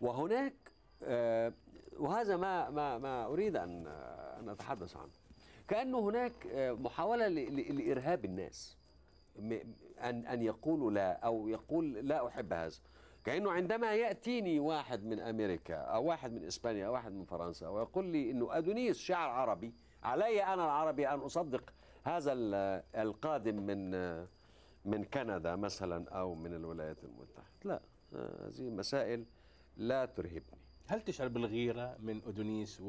وهناك 0.02 0.54
آه، 1.04 1.54
وهذا 2.00 2.38
ما 2.38 2.70
ما 2.70 2.98
ما 2.98 3.26
أريد 3.26 3.56
أن 3.56 3.88
أن 4.40 4.50
أتحدث 4.50 4.98
عنه. 4.98 5.12
كأنه 5.68 6.00
هناك 6.00 6.48
آه، 6.48 6.72
محاولة 6.72 7.28
ل- 7.28 7.56
ل- 7.56 7.78
لإرهاب 7.78 8.26
الناس. 8.26 8.78
أن 9.40 10.26
أن 10.26 10.42
يقولوا 10.42 10.92
لا 10.92 11.12
أو 11.14 11.48
يقول 11.48 11.94
لا 11.94 12.28
أحب 12.28 12.54
هذا. 12.54 12.76
كأنه 13.24 13.52
عندما 13.52 13.94
يأتيني 13.96 14.60
واحد 14.60 15.06
من 15.06 15.20
أمريكا 15.20 15.76
أو 15.76 16.04
واحد 16.06 16.34
من 16.34 16.44
إسبانيا 16.46 16.88
أو 16.88 16.94
واحد 16.94 17.12
من 17.12 17.26
فرنسا 17.26 17.68
ويقول 17.68 18.06
لي 18.06 18.32
إنه 18.32 18.58
أدونيس 18.58 18.98
شاعر 18.98 19.30
عربي 19.30 19.74
علي 20.04 20.44
أنا 20.44 20.66
العربي 20.66 21.08
أن 21.10 21.20
أصدق 21.20 21.74
هذا 22.04 22.34
ال- 22.34 22.84
القادم 22.96 23.56
من 23.56 23.92
من 24.86 25.04
كندا 25.04 25.56
مثلا 25.56 26.10
أو 26.10 26.36
من 26.36 26.54
الولايات 26.54 27.04
المتحدة. 27.04 27.44
لا 27.64 27.82
آه، 28.16 28.48
هذه 28.48 28.70
مسائل 28.70 29.26
لا 29.78 30.06
ترهبني. 30.06 30.60
هل 30.88 31.02
تشعر 31.02 31.28
بالغيرة 31.28 31.98
من 32.00 32.22
أدونيس 32.28 32.82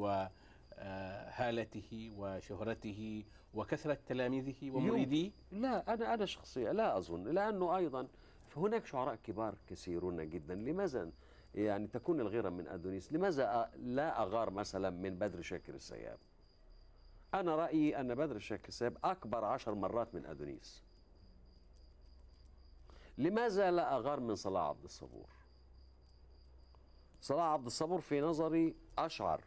وهالته 0.79 2.11
وشهرته 2.17 3.23
وكثرة 3.53 3.97
تلاميذه 4.07 4.71
ومريديه؟ 4.71 5.31
لا 5.51 5.93
أنا 5.93 6.13
أنا 6.13 6.25
شخصيا 6.25 6.73
لا 6.73 6.97
أظن 6.97 7.23
لأنه 7.23 7.77
أيضا 7.77 8.07
هناك 8.55 8.85
شعراء 8.85 9.15
كبار 9.15 9.55
كثيرون 9.67 10.29
جدا. 10.29 10.55
لماذا 10.55 11.11
يعني 11.55 11.87
تكون 11.87 12.19
الغيرة 12.19 12.49
من 12.49 12.67
ادونيس 12.67 13.13
لماذا 13.13 13.71
لا 13.77 14.21
أغار 14.21 14.49
مثلا 14.49 14.89
من 14.89 15.19
بدر 15.19 15.41
شاكر 15.41 15.73
السياب؟ 15.73 16.17
أنا 17.33 17.55
رأيي 17.55 17.99
أن 17.99 18.15
بدر 18.15 18.39
شاكر 18.39 18.67
السياب 18.67 18.97
أكبر 19.03 19.45
عشر 19.45 19.75
مرات 19.75 20.15
من 20.15 20.25
ادونيس 20.25 20.83
لماذا 23.17 23.71
لا 23.71 23.95
أغار 23.95 24.19
من 24.19 24.35
صلاح 24.35 24.63
عبد 24.63 24.83
الصبور؟ 24.83 25.29
صلاح 27.21 27.43
عبد 27.43 27.65
الصبور 27.65 28.01
في 28.01 28.21
نظري 28.21 28.75
أشعر. 28.97 29.43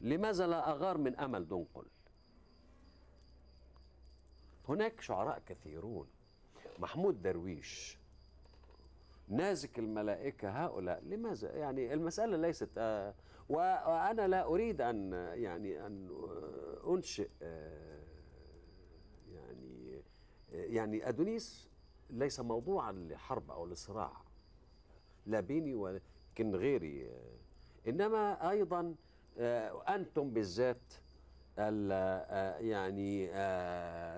لماذا 0.00 0.46
لا 0.46 0.70
أغار 0.70 0.98
من 0.98 1.16
أمل 1.16 1.48
دنقل 1.48 1.86
هناك 4.68 5.00
شعراء 5.00 5.42
كثيرون. 5.46 6.06
محمود 6.80 7.22
درويش. 7.22 7.98
نازك 9.28 9.78
الملائكة 9.78 10.64
هؤلاء 10.64 11.02
لماذا؟ 11.04 11.52
يعني 11.56 11.94
المسألة 11.94 12.36
ليست 12.36 12.68
آه 12.78 13.14
وأنا 13.48 14.28
لا 14.28 14.44
أريد 14.46 14.80
أن 14.80 15.12
يعني 15.34 15.86
أن 15.86 16.08
آه، 16.10 16.94
أنشئ 16.94 17.28
آه، 17.42 18.00
يعني 19.32 20.02
يعني 20.52 21.08
أدونيس 21.08 21.68
ليس 22.10 22.40
موضوعا 22.40 22.92
لحرب 22.92 23.50
أو 23.50 23.66
لصراع 23.66 24.12
لا 25.26 25.40
بيني 25.40 25.74
ولكن 25.74 26.54
غيري 26.54 27.10
إنما 27.88 28.50
أيضا 28.50 28.94
أنتم 29.88 30.30
بالذات 30.30 30.92
ال- 31.58 32.64
يعني 32.66 33.26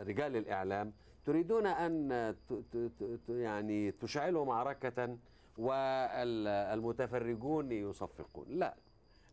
رجال 0.02 0.36
الإعلام 0.36 0.92
تريدون 1.26 1.66
أن 1.66 2.34
يعني 3.28 3.92
تشعلوا 3.92 4.44
معركة 4.44 5.16
والمتفرجون 5.58 7.72
يصفقون. 7.72 8.46
لا. 8.48 8.74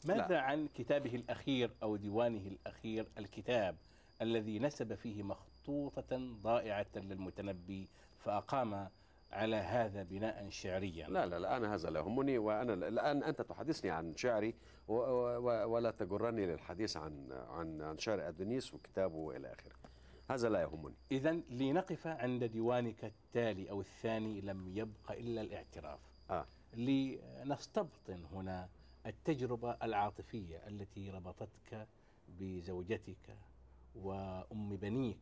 ماذا 0.06 0.28
لا. 0.28 0.41
عن 0.41 0.67
كتابه 0.67 1.15
الأخير 1.15 1.71
أو 1.84 1.95
ديوانه 1.95 2.47
الأخير 2.47 3.08
الكتاب 3.17 3.75
الذي 4.21 4.60
نسب 4.60 4.93
فيه 4.93 5.23
مخطوطة 5.23 6.17
ضائعة 6.41 6.86
للمتنبي 6.95 7.88
فأقام 8.19 8.89
على 9.32 9.56
هذا 9.56 10.04
بناء 10.04 10.49
شعريا؟ 10.49 11.08
لا 11.08 11.25
لا 11.25 11.58
أنا 11.58 11.75
هذا 11.75 11.89
لا 11.89 11.99
يهمني 11.99 12.38
وأنا 12.38 12.73
الآن 12.73 13.23
أنت 13.23 13.41
تحدثني 13.41 13.91
عن 13.91 14.15
شعري 14.15 14.56
ولا 14.88 15.91
تجرني 15.91 16.45
للحديث 16.45 16.97
عن 16.97 17.32
عن 17.32 17.82
عن 17.82 17.97
شعر 17.97 18.28
أدونيس 18.28 18.73
وكتابه 18.73 19.15
وإلى 19.15 19.54
آخره. 19.54 19.75
هذا 20.29 20.49
لا 20.49 20.61
يهمني. 20.61 20.95
إذا 21.11 21.31
لنقف 21.49 22.07
عند 22.07 22.43
ديوانك 22.43 23.05
التالي 23.05 23.69
أو 23.69 23.81
الثاني 23.81 24.41
لم 24.41 24.77
يبق 24.77 25.11
إلا 25.11 25.41
الاعتراف. 25.41 25.99
آه. 26.29 26.45
لنستبطن 26.73 28.25
هنا 28.33 28.69
التجربة 29.05 29.71
العاطفية 29.83 30.67
التي 30.67 31.09
ربطتك 31.09 31.87
بزوجتك 32.39 33.37
وأم 33.95 34.75
بنيك 34.75 35.17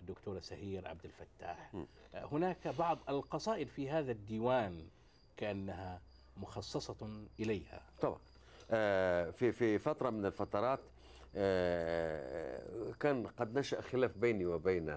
الدكتورة 0.00 0.40
سهير 0.40 0.88
عبد 0.88 1.04
الفتاح. 1.04 1.74
م. 1.74 1.84
هناك 2.14 2.68
بعض 2.68 2.98
القصائد 3.08 3.68
في 3.68 3.90
هذا 3.90 4.12
الديوان 4.12 4.88
كأنها 5.36 6.00
مخصصة 6.36 7.26
إليها. 7.40 7.82
طبعا. 8.00 8.18
آه، 8.70 9.30
في 9.30 9.52
في 9.52 9.78
فترة 9.78 10.10
من 10.10 10.26
الفترات 10.26 10.80
كان 13.00 13.26
قد 13.26 13.58
نشأ 13.58 13.80
خلاف 13.80 14.18
بيني 14.18 14.46
وبين 14.46 14.88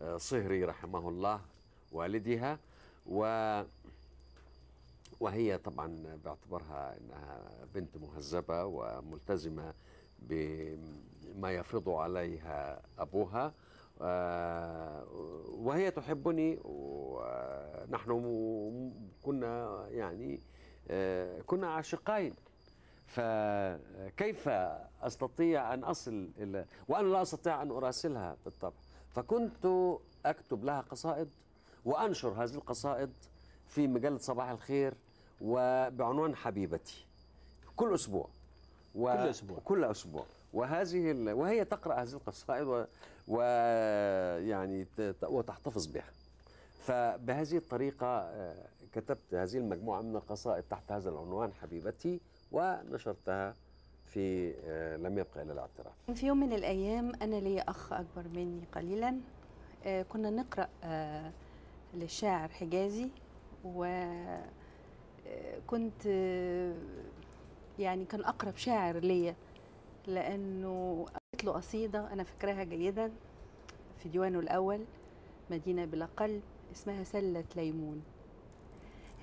آه، 0.00 0.16
صهري 0.16 0.64
رحمه 0.64 1.08
الله 1.08 1.40
والدها 1.92 2.58
و 3.06 3.20
وهي 5.20 5.58
طبعا 5.58 6.16
باعتبارها 6.24 6.96
إنها 6.96 7.40
بنت 7.74 7.96
مهذبة 7.96 8.64
وملتزمة 8.64 9.74
بما 10.18 11.52
يفرض 11.52 11.88
عليها 11.88 12.82
أبوها 12.98 13.52
آه، 14.02 15.04
وهي 15.48 15.90
تحبني 15.90 16.58
ونحن 16.64 18.12
كنا 19.22 19.86
يعني 19.90 20.40
آه، 20.90 21.40
كنا 21.40 21.66
عاشقين. 21.66 22.34
فكيف 23.06 24.48
أستطيع 25.02 25.74
أن 25.74 25.84
أصل 25.84 26.28
إلى 26.38 26.64
وأنا 26.88 27.08
لا 27.08 27.22
أستطيع 27.22 27.62
أن 27.62 27.70
أراسلها 27.70 28.36
بالطبع. 28.44 28.76
فكنت 29.10 29.66
أكتب 30.26 30.64
لها 30.64 30.80
قصائد 30.80 31.28
وأنشر 31.84 32.28
هذه 32.28 32.54
القصائد 32.54 33.10
في 33.66 33.86
مجلة 33.86 34.18
صباح 34.18 34.48
الخير 34.50 34.94
وبعنوان 35.40 36.36
حبيبتي. 36.36 37.06
كل 37.76 37.94
أسبوع. 37.94 38.28
و... 38.94 39.12
كل 39.12 39.18
أسبوع. 39.28 39.58
كل 39.64 39.84
أسبوع. 39.84 40.24
وهذه 40.52 41.10
ال... 41.10 41.32
وهي 41.32 41.64
تقرأ 41.64 41.94
هذه 42.02 42.12
القصائد 42.12 42.66
و... 42.66 42.84
ويعني 43.28 44.84
ت... 44.84 45.00
ت- 45.00 45.24
وتحتفظ 45.24 45.86
بها. 45.86 46.10
فبهذه 46.80 47.56
الطريقة 47.56 48.06
آه، 48.06 48.68
كتبت 48.92 49.34
هذه 49.34 49.56
المجموعة 49.56 50.00
من 50.00 50.16
القصائد 50.16 50.64
تحت 50.70 50.92
هذا 50.92 51.10
العنوان 51.10 51.52
حبيبتي. 51.52 52.20
ونشرتها 52.52 53.54
في 54.06 54.54
آه، 54.64 54.96
لم 54.96 55.18
يبقى 55.18 55.42
إلا 55.42 55.52
الاعتراف. 55.52 55.92
في 56.14 56.26
يوم 56.26 56.40
من 56.40 56.52
الأيام 56.52 57.12
أنا 57.22 57.36
لي 57.36 57.60
أخ 57.60 57.92
أكبر 57.92 58.28
مني 58.34 58.62
قليلا 58.74 59.20
آه، 59.84 60.02
كنا 60.02 60.30
نقرأ 60.30 60.68
آه، 60.84 61.32
للشاعر 61.94 62.48
حجازي 62.48 63.08
وكنت 63.64 64.46
يعني 67.78 68.04
كان 68.04 68.24
أقرب 68.24 68.56
شاعر 68.56 68.96
ليا 68.98 69.34
لأنه 70.06 71.04
قرأت 71.08 71.44
له 71.44 71.52
قصيدة 71.52 72.12
أنا 72.12 72.24
فاكراها 72.24 72.64
جيدا 72.64 73.10
في 73.98 74.08
ديوانه 74.08 74.38
الأول 74.38 74.84
مدينة 75.50 75.84
بلا 75.84 76.08
قلب 76.16 76.42
اسمها 76.72 77.04
سلة 77.04 77.44
ليمون. 77.56 78.02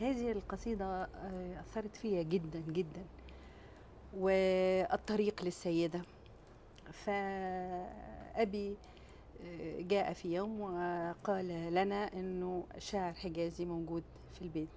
هذه 0.01 0.31
القصيدة 0.31 0.85
آه، 1.03 1.59
أثرت 1.59 1.95
فيا 1.95 2.23
جدا 2.23 2.59
جدا. 2.59 3.05
والطريق 4.17 5.43
للسيدة. 5.43 6.01
فأبي 6.91 8.77
آه، 9.45 9.81
جاء 9.81 10.13
في 10.13 10.33
يوم 10.35 10.61
وقال 10.61 11.73
لنا 11.73 12.13
أنه 12.13 12.63
شاعر 12.77 13.13
حجازي 13.13 13.65
موجود 13.65 14.03
في 14.33 14.41
البيت. 14.41 14.69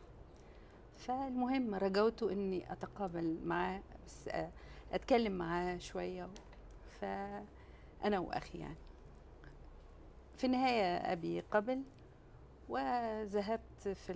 فالمهم 0.96 1.74
رجوت 1.74 2.22
أني 2.22 2.72
أتقابل 2.72 3.38
معاه 3.44 3.82
بس 4.06 4.28
آه، 4.28 4.50
أتكلم 4.92 5.32
معاه 5.32 5.78
شوية. 5.78 6.28
فأنا 7.00 8.18
وأخي 8.18 8.58
يعني. 8.58 8.76
في 10.36 10.44
النهاية 10.44 11.12
أبي 11.12 11.40
قبل 11.40 11.82
وذهبت 12.68 13.88
في 13.88 14.12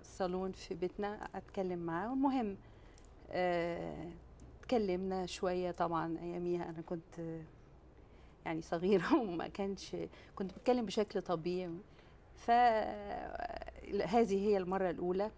الصالون 0.00 0.52
في 0.52 0.74
بيتنا 0.74 1.28
أتكلم 1.34 1.78
معاه. 1.78 2.10
والمهم 2.10 2.56
آه، 3.30 4.10
اتكلمنا 4.60 5.26
شوية. 5.26 5.70
طبعا 5.70 6.18
أياميها 6.22 6.68
أنا 6.70 6.82
كنت 6.82 7.18
آه، 7.18 7.42
يعني 8.44 8.62
صغيرة 8.62 9.14
وما 9.22 9.48
كانش 9.48 9.96
كنت 10.36 10.52
بتكلم 10.54 10.86
بشكل 10.86 11.22
طبيعي. 11.22 11.70
فهذه 12.36 14.34
هي 14.48 14.56
المرة 14.56 14.90
الأولى. 14.90 15.30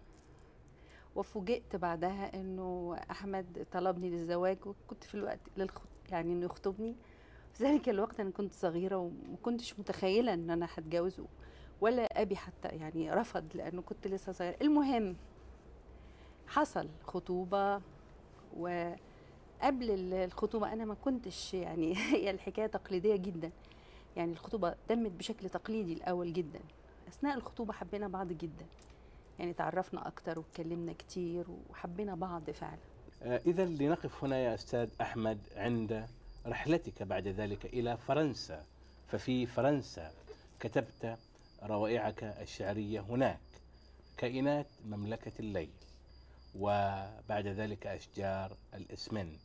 وفوجئت 1.15 1.75
بعدها 1.75 2.39
إنه 2.39 2.97
أحمد 3.11 3.65
طلبني 3.71 4.09
للزواج 4.09 4.57
وكنت 4.65 5.03
في 5.03 5.15
الوقت 5.15 5.39
للخ... 5.57 5.77
يعني 6.11 6.33
إنه 6.33 6.45
يخطبني. 6.45 6.95
في 7.53 7.63
ذلك 7.63 7.89
الوقت 7.89 8.19
أنا 8.19 8.29
كنت 8.31 8.53
صغيرة 8.53 8.97
وما 8.97 9.37
كنتش 9.43 9.79
متخيلة 9.79 10.33
إن 10.33 10.49
أنا 10.49 10.67
هتجوز. 10.73 11.21
ولا 11.81 12.21
أبي 12.21 12.35
حتى 12.35 12.67
يعني 12.67 13.11
رفض 13.13 13.45
لأنه 13.55 13.81
كنت 13.81 14.07
لسه 14.07 14.31
صغيرة. 14.31 14.55
المهم 14.61 15.15
حصل 16.47 16.89
خطوبة 17.03 17.81
وقبل 18.57 19.91
ال- 19.91 20.13
الخطوبة 20.13 20.73
أنا 20.73 20.85
ما 20.85 20.93
كنتش 20.93 21.53
يعني 21.53 21.95
هي 22.13 22.29
الحكاية 22.29 22.67
تقليدية 22.67 23.15
جدا. 23.15 23.51
يعني 24.15 24.31
الخطوبة 24.31 24.75
تمت 24.87 25.11
بشكل 25.11 25.49
تقليدي 25.49 25.93
الأول 25.93 26.33
جدا. 26.33 26.59
أثناء 27.07 27.37
الخطوبة 27.37 27.73
حبينا 27.73 28.07
بعض 28.07 28.27
جدا. 28.27 28.65
يعني 29.39 29.53
تعرفنا 29.53 30.07
أكتر 30.07 30.39
واتكلمنا 30.39 30.93
كتير 30.93 31.45
وحبينا 31.69 32.15
بعض 32.15 32.49
فعلا. 32.49 32.77
إذا 33.21 33.65
لنقف 33.65 34.23
هنا 34.23 34.37
يا 34.37 34.53
أستاذ 34.55 34.89
أحمد 35.01 35.37
عند 35.55 36.05
رحلتك 36.45 37.03
بعد 37.03 37.27
ذلك 37.27 37.65
إلى 37.65 37.97
فرنسا. 37.97 38.63
ففي 39.07 39.45
فرنسا 39.45 40.11
كتبت 40.59 41.17
روائعك 41.63 42.23
الشعرية 42.23 42.99
هناك 42.99 43.39
كائنات 44.17 44.67
مملكة 44.85 45.31
الليل 45.39 45.73
وبعد 46.55 47.47
ذلك 47.47 47.87
أشجار 47.87 48.57
الإسمنت. 48.73 49.39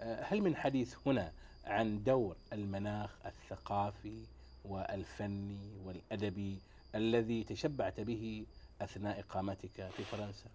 آه، 0.00 0.24
هل 0.24 0.40
من 0.40 0.56
حديث 0.56 0.94
هنا 1.06 1.32
عن 1.64 2.02
دور 2.02 2.36
المناخ 2.52 3.10
الثقافي 3.26 4.26
والفني 4.64 5.76
والأدبي 5.84 6.58
الذي 6.94 7.44
تشبعت 7.44 8.00
به 8.00 8.46
أثناء 8.80 9.20
إقامتك 9.20 9.90
في 9.96 10.04
فرنسا؟ 10.04 10.50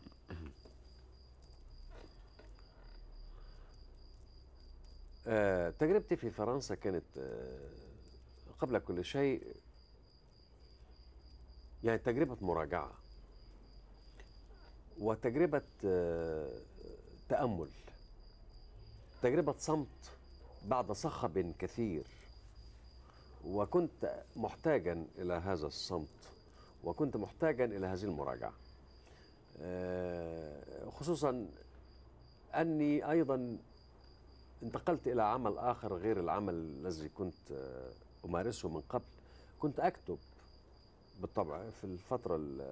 آه، 5.28 5.70
تجربتي 5.70 6.16
في 6.16 6.30
فرنسا 6.30 6.76
كانت 6.76 7.18
آه، 7.18 7.70
قبل 8.60 8.80
كل 8.80 9.06
شيء 9.06 9.42
يعني 11.88 12.00
تجربة 12.00 12.38
مراجعة 12.42 12.92
وتجربة 15.00 15.62
آه، 15.86 16.62
تأمل 17.30 17.70
تجربة 19.22 19.56
صمت 19.58 20.12
بعد 20.66 20.92
صخب 20.92 21.54
كثير. 21.60 22.04
وكنت 23.46 24.24
محتاجا 24.36 25.06
إلى 25.18 25.34
هذا 25.34 25.68
الصمت 25.68 26.08
وكنت 26.84 27.18
محتاجا 27.18 27.66
إلى 27.66 27.88
هذه 27.88 28.04
المراجعة. 28.04 28.54
آه، 29.62 30.90
خصوصا 30.90 31.48
أني 32.56 33.12
أيضا 33.12 33.58
انتقلت 34.64 35.08
إلى 35.08 35.24
عمل 35.24 35.58
آخر 35.58 35.94
غير 35.94 36.20
العمل 36.20 36.54
الذي 36.54 37.10
كنت 37.10 37.52
آه، 37.52 37.92
أمارسه 38.26 38.70
من 38.70 38.82
قبل. 38.82 39.06
كنت 39.60 39.80
أكتب 39.80 40.18
بالطبع 41.22 41.70
في 41.70 41.84
الفترة 41.84 42.36
ال- 42.36 42.72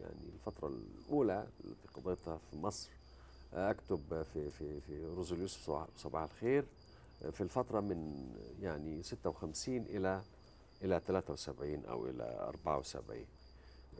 يعني 0.00 0.28
الفترة 0.34 0.68
الأولى 0.68 1.46
التي 1.64 1.88
قضيتها 2.00 2.38
في 2.50 2.56
مصر 2.56 2.90
أكتب 3.54 4.22
في 4.34 4.50
في 4.50 4.80
في 4.80 5.06
روز 5.06 5.32
اليوسف 5.32 5.70
صباح- 5.96 6.22
الخير. 6.22 6.64
في 7.32 7.40
الفترة 7.40 7.80
من 7.80 8.26
يعني 8.60 9.02
56 9.02 9.76
إلى 9.82 10.22
إلى 10.82 11.00
73 11.06 11.84
أو 11.84 12.06
إلى 12.06 12.22
74 12.48 13.26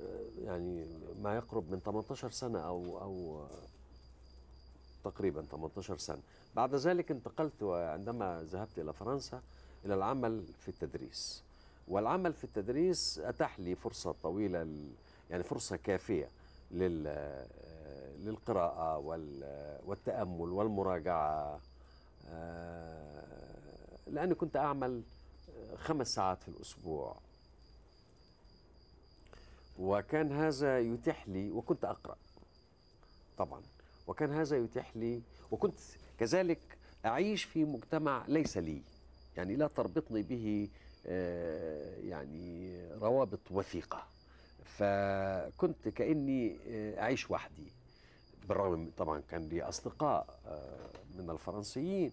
آه، 0.00 0.24
يعني 0.44 0.86
ما 1.22 1.36
يقرب 1.36 1.70
من 1.70 1.80
18 1.80 2.30
سنة 2.30 2.58
أو 2.58 2.98
أو 3.00 3.46
تقريبا 5.04 5.42
18 5.42 5.98
سنة. 5.98 6.22
بعد 6.56 6.74
ذلك 6.74 7.10
انتقلت 7.10 7.62
وعندما 7.62 8.42
ذهبت 8.42 8.78
إلى 8.78 8.92
فرنسا 8.92 9.42
إلى 9.84 9.94
العمل 9.94 10.44
في 10.60 10.68
التدريس 10.68 11.42
والعمل 11.88 12.32
في 12.32 12.44
التدريس 12.44 13.18
أتاح 13.18 13.60
لي 13.60 13.74
فرصة 13.74 14.14
طويلة 14.22 14.66
يعني 15.30 15.42
فرصة 15.42 15.76
كافية 15.76 16.28
لل 16.70 17.04
للقراءة 18.24 18.98
وال- 18.98 19.80
والتأمل 19.86 20.48
والمراجعة. 20.52 21.60
آه، 22.28 23.24
لأني 24.06 24.34
كنت 24.34 24.56
أعمل 24.56 25.02
خمس 25.76 26.14
ساعات 26.14 26.42
في 26.42 26.48
الأسبوع. 26.48 27.16
وكان 29.78 30.32
هذا 30.32 30.80
يتيح 30.80 31.28
لي 31.28 31.50
وكنت 31.50 31.84
أقرأ. 31.84 32.16
طبعا. 33.38 33.62
وكان 34.06 34.32
هذا 34.32 34.56
يتيح 34.56 34.96
لي 34.96 35.22
وكنت 35.50 35.78
كذلك 36.18 36.58
أعيش 37.06 37.44
في 37.44 37.64
مجتمع 37.64 38.24
ليس 38.28 38.58
لي. 38.58 38.82
يعني 39.36 39.56
لا 39.56 39.66
تربطني 39.66 40.22
به 40.22 40.68
يعني 42.04 42.78
روابط 42.94 43.50
وثيقة. 43.50 44.06
فكنت 44.64 45.88
كأني 45.88 46.56
آه، 46.68 47.00
أعيش 47.00 47.30
وحدي. 47.30 47.72
بالرغم 48.48 48.90
طبعا 48.96 49.22
كان 49.30 49.48
لي 49.48 49.62
أصدقاء 49.62 50.38
آه، 50.46 50.88
من 51.18 51.30
الفرنسيين 51.30 52.12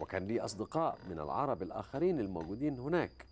وكان 0.00 0.26
لي 0.26 0.40
أصدقاء 0.40 0.98
من 1.10 1.18
العرب 1.18 1.62
الآخرين 1.62 2.20
الموجودين 2.20 2.78
هناك. 2.78 3.26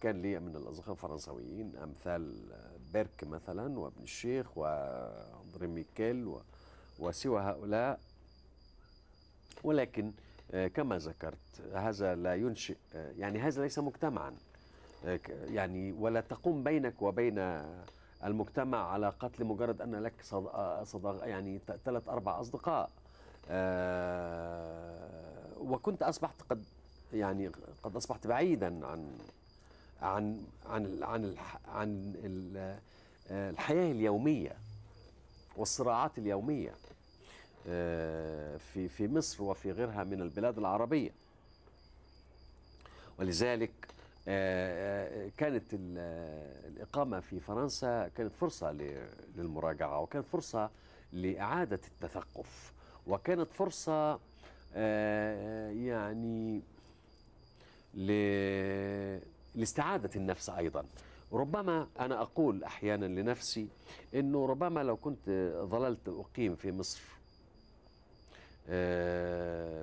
كان 0.00 0.22
لي 0.22 0.40
من 0.40 0.56
الأصدقاء 0.56 0.92
الفرنسويين 0.92 1.76
أمثال 1.76 2.34
بيرك 2.92 3.24
مثلا 3.24 3.78
وابن 3.78 4.02
الشيخ 4.02 4.58
وأندري 4.58 5.66
ميكيل 5.66 6.34
وسوى 6.98 7.40
هؤلاء. 7.40 8.00
ولكن 9.64 10.06
آه، 10.06 10.12
كما 10.74 10.98
ذكرت 10.98 11.38
هذا 11.74 12.14
لا 12.14 12.34
ينشئ 12.34 12.76
آه، 12.94 13.12
يعني 13.18 13.38
هذا 13.38 13.62
ليس 13.62 13.78
مجتمعا. 13.78 14.34
آه، 15.04 15.20
يعني 15.44 15.92
ولا 15.92 16.20
تقوم 16.20 16.62
بينك 16.64 17.02
وبين 17.02 17.62
المجتمع 18.24 18.92
علاقات 18.92 19.40
لمجرد 19.40 19.80
أن 19.80 19.94
لك 19.94 20.12
صد... 20.22 20.46
آه، 20.46 20.84
صداق 20.84 21.28
يعني 21.28 21.60
ثلاث 21.84 22.08
أربع 22.08 22.40
أصدقاء. 22.40 22.90
آه، 23.50 25.58
وكنت 25.60 26.02
أصبحت 26.02 26.42
قد 26.50 26.64
يعني 27.12 27.48
قد 27.82 27.96
أصبحت 27.96 28.26
بعيدا 28.26 28.86
عن 28.86 29.18
عن 30.02 30.44
عن 30.66 31.02
عن 31.02 31.34
عن 31.68 32.14
ال- 32.24 32.78
آه، 33.30 33.50
الحياة 33.50 33.92
اليومية 33.92 34.52
والصراعات 35.56 36.18
اليومية. 36.18 36.70
آه، 36.70 36.74
في 37.64 38.88
في 38.88 39.08
مصر 39.08 39.42
وفي 39.42 39.72
غيرها 39.72 40.04
من 40.04 40.22
البلاد 40.22 40.58
العربية. 40.58 41.10
ولذلك 43.18 43.70
آه، 44.28 45.26
آه، 45.26 45.30
كانت 45.36 45.74
ال- 45.74 45.94
آه، 45.98 46.68
الإقامة 46.68 47.20
في 47.20 47.40
فرنسا 47.40 48.08
كانت 48.08 48.32
فرصة 48.34 48.72
للمراجعة 49.36 50.00
وكانت 50.00 50.26
فرصة 50.26 50.70
لإعادة 51.12 51.80
التثقف 51.88 52.72
وكانت 53.06 53.52
فرصة 53.52 54.18
آه، 54.74 55.70
يعني 55.70 56.62
لاستعادة 59.54 60.10
النفس 60.16 60.50
أيضا. 60.50 60.84
ربما 61.32 61.86
أنا 62.00 62.22
أقول 62.22 62.64
أحيانا 62.64 63.06
لنفسي 63.06 63.68
أنه 64.14 64.46
ربما 64.46 64.80
لو 64.82 64.96
كنت 64.96 65.52
ظللت 65.64 66.08
أقيم 66.08 66.56
في 66.56 66.72
مصر 66.72 67.00
آه، 67.02 67.19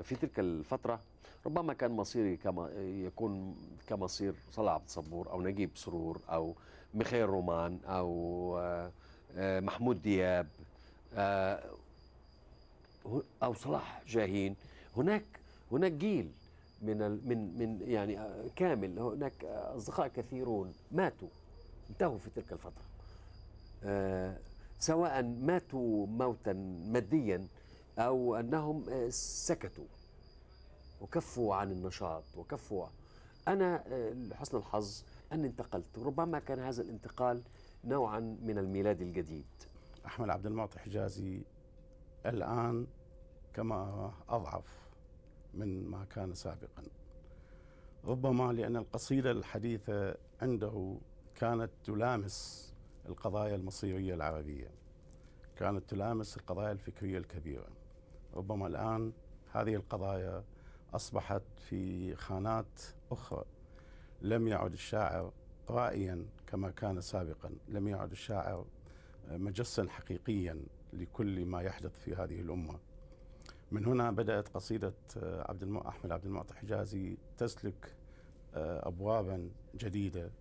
في 0.03 0.15
تلك 0.21 0.39
الفترة 0.39 0.99
ربما 1.45 1.73
كان 1.73 1.91
مصيري 1.91 2.37
كما 2.37 2.69
يكون 3.05 3.55
كمصير 3.89 4.33
صلاح 4.51 4.73
عبد 4.73 4.83
الصبور 4.85 5.31
أو 5.31 5.41
نجيب 5.41 5.69
سرور 5.75 6.19
أو 6.29 6.53
ميخائيل 6.93 7.25
رومان 7.29 7.79
أو 7.85 8.09
آه، 8.59 8.91
آه، 9.37 9.59
محمود 9.59 10.01
دياب 10.01 10.47
آه، 11.15 11.63
أو 13.43 13.53
صلاح 13.53 14.01
جاهين. 14.07 14.55
هناك 14.97 15.23
هناك 15.71 15.91
جيل 15.91 16.31
من 16.81 16.97
من 17.27 17.57
من 17.59 17.81
يعني 17.87 18.19
آه، 18.19 18.45
كامل 18.55 18.99
هناك 18.99 19.43
أصدقاء 19.45 20.07
كثيرون 20.07 20.73
ماتوا 20.91 21.27
انتهوا 21.89 22.17
في 22.17 22.29
تلك 22.35 22.53
الفترة. 22.53 22.83
آه، 23.83 24.37
سواء 24.79 25.23
ماتوا 25.23 26.07
موتا 26.07 26.53
ماديا 26.87 27.47
أو 27.97 28.35
أنهم 28.35 28.89
آه، 28.89 29.09
سكتوا 29.09 29.85
وكفوا 31.01 31.55
عن 31.55 31.71
النشاط 31.71 32.23
وكفوا. 32.37 32.87
أنا 33.47 33.83
آه، 33.87 34.13
لحسن 34.13 34.57
الحظ 34.57 35.03
أني 35.33 35.47
انتقلت. 35.47 35.99
ربما 35.99 36.39
كان 36.39 36.59
هذا 36.59 36.81
الانتقال 36.81 37.43
نوعا 37.83 38.19
من 38.19 38.57
الميلاد 38.57 39.01
الجديد. 39.01 39.45
أحمد 40.05 40.29
عبد 40.29 40.45
المعطي 40.45 40.79
حجازي 40.79 41.41
الآن 42.25 42.87
كما 43.53 44.11
أضعف 44.29 44.87
من 45.53 45.87
ما 45.87 46.05
كان 46.05 46.33
سابقا. 46.33 46.83
ربما 48.05 48.53
لأن 48.53 48.75
القصيدة 48.77 49.31
الحديثة 49.31 50.15
عنده 50.41 50.97
كانت 51.35 51.69
تلامس 51.85 52.67
القضايا 53.09 53.55
المصيرية 53.55 54.13
العربية 54.13 54.71
كانت 55.55 55.89
تلامس 55.89 56.37
القضايا 56.37 56.71
الفكرية 56.71 57.17
الكبيرة. 57.17 57.76
ربما 58.37 58.67
الآن 58.67 59.11
هذه 59.51 59.75
القضايا 59.75 60.43
أصبحت 60.93 61.41
في 61.57 62.15
خانات 62.15 62.81
أخرى. 63.11 63.43
لم 64.21 64.47
يعد 64.47 64.73
الشاعر 64.73 65.31
رائيا 65.69 66.25
كما 66.47 66.69
كان 66.69 67.01
سابقا. 67.01 67.51
لم 67.67 67.87
يعد 67.87 68.11
الشاعر 68.11 68.65
مجسا 69.31 69.89
حقيقيا 69.89 70.63
لكل 70.93 71.45
ما 71.45 71.61
يحدث 71.61 71.99
في 71.99 72.15
هذه 72.15 72.41
الأمة. 72.41 72.79
من 73.71 73.85
هنا 73.85 74.11
بدأت 74.11 74.49
قصيدة 74.49 74.93
عبد 75.23 75.63
الم... 75.63 75.77
أحمد 75.77 76.11
عبد 76.11 76.25
المعطي 76.25 76.53
حجازي 76.53 77.17
تسلك 77.37 77.95
أبوابا 78.53 79.49
جديدة 79.75 80.31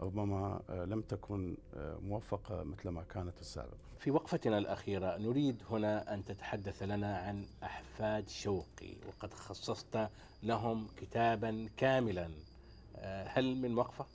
ربما 0.00 0.62
لم 0.68 1.00
تكن 1.00 1.56
موفقة 2.00 2.62
مثل 2.62 2.88
ما 2.88 3.02
كانت 3.02 3.34
في 3.34 3.40
السابق. 3.40 3.87
في 3.98 4.10
وقفتنا 4.10 4.58
الأخيرة 4.58 5.16
نريد 5.16 5.62
هنا 5.70 6.14
أن 6.14 6.24
تتحدث 6.24 6.82
لنا 6.82 7.16
عن 7.18 7.44
أحفاد 7.62 8.28
شوقي 8.28 8.94
وقد 9.08 9.34
خصصت 9.34 10.08
لهم 10.42 10.86
كتابا 10.96 11.68
كاملا 11.76 12.28
هل 13.26 13.56
من 13.56 13.78
وقفة؟ 13.78 14.06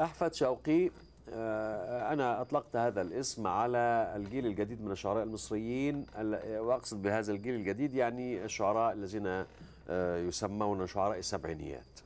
أحفد 0.00 0.34
شوقي 0.34 0.90
آه، 1.32 2.12
أنا 2.12 2.40
أطلقت 2.40 2.76
هذا 2.76 3.02
الاسم 3.02 3.46
على 3.46 4.12
الجيل 4.16 4.46
الجديد 4.46 4.80
من 4.82 4.90
الشعراء 4.92 5.22
المصريين 5.22 6.06
ال- 6.18 6.58
وأقصد 6.58 7.02
بهذا 7.02 7.32
الجيل 7.32 7.54
الجديد 7.54 7.94
يعني 7.94 8.44
الشعراء 8.44 8.92
الذين 8.92 9.44
آه، 9.88 10.16
يسمون 10.18 10.86
شعراء 10.86 11.18
السبعينيات 11.18 12.00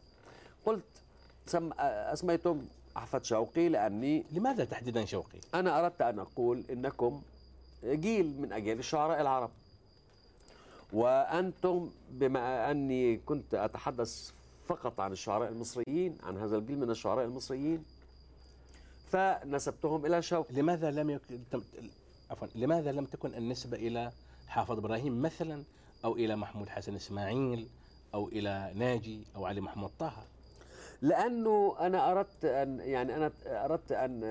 قلت 0.66 0.84
سم 1.47 1.70
آه، 1.72 2.12
أحفد 2.97 3.25
شوقي 3.25 3.69
لأني 3.69 4.25
لماذا 4.33 4.65
تحديدا 4.65 5.05
شوقي؟ 5.05 5.39
أنا 5.55 5.81
أردت 5.81 6.03
أن 6.03 6.19
أقول 6.19 6.65
إنكم 6.71 7.23
جيل 7.85 8.41
من 8.41 8.53
أجيال 8.53 8.79
الشعراء 8.79 9.21
العرب. 9.21 9.51
وأنتم 10.93 11.91
بما 12.11 12.71
أني 12.71 13.17
كنت 13.17 13.55
أتحدث 13.55 14.31
فقط 14.67 15.01
عن 15.01 15.13
الشعراء 15.13 15.49
المصريين 15.49 16.19
عن 16.23 16.37
هذا 16.37 16.57
الجيل 16.57 16.79
من 16.79 16.91
الشعراء 16.91 17.25
المصريين 17.25 17.85
فنسبتهم 19.11 20.07
إلى 20.07 20.23
شوقي. 20.23 20.55
لماذا 20.55 20.91
لم 20.91 21.11
يكن 21.11 21.39
تم- 21.51 21.63
عفوا 22.31 22.49
لماذا 22.55 22.93
لم 22.93 23.05
تكن 23.05 23.35
النسبة 23.35 23.77
إلى 23.77 24.13
حافظ 24.49 24.79
إبراهيم 24.79 25.23
مثلا 25.23 25.63
أو 26.05 26.13
إلى 26.17 26.37
محمود 26.37 26.69
حسن 26.69 26.95
إسماعيل 26.95 27.69
أو 28.15 28.29
إلى 28.29 28.73
ناجي 28.75 29.25
أو 29.37 29.47
علي 29.47 29.61
محمود 29.61 29.91
طه؟ 29.99 30.13
لأنه 31.03 31.77
أنا 31.81 32.13
أردت 32.13 32.45
أن 32.45 32.81
يعني 32.81 33.17
أنا 33.17 33.33
أردت 33.47 33.93
أن 33.93 34.25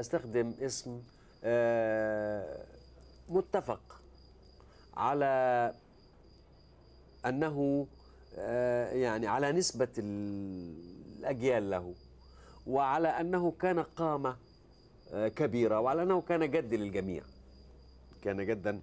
أستخدم 0.00 0.54
اسم 0.60 1.02
آه، 1.44 2.64
متفق 3.28 4.00
على 4.96 5.74
أنه 7.26 7.86
آه، 8.38 8.92
يعني 8.92 9.26
على 9.26 9.52
نسبة 9.52 9.88
الأجيال 9.98 11.70
له 11.70 11.94
وعلى 12.66 13.08
أنه 13.08 13.52
كان 13.60 13.80
قامة 13.80 14.36
آه، 15.12 15.28
كبيرة 15.28 15.80
وعلى 15.80 16.02
أنه 16.02 16.20
كان 16.20 16.50
جد 16.50 16.74
للجميع 16.74 17.22
كان 18.24 18.46
جدا 18.46 18.80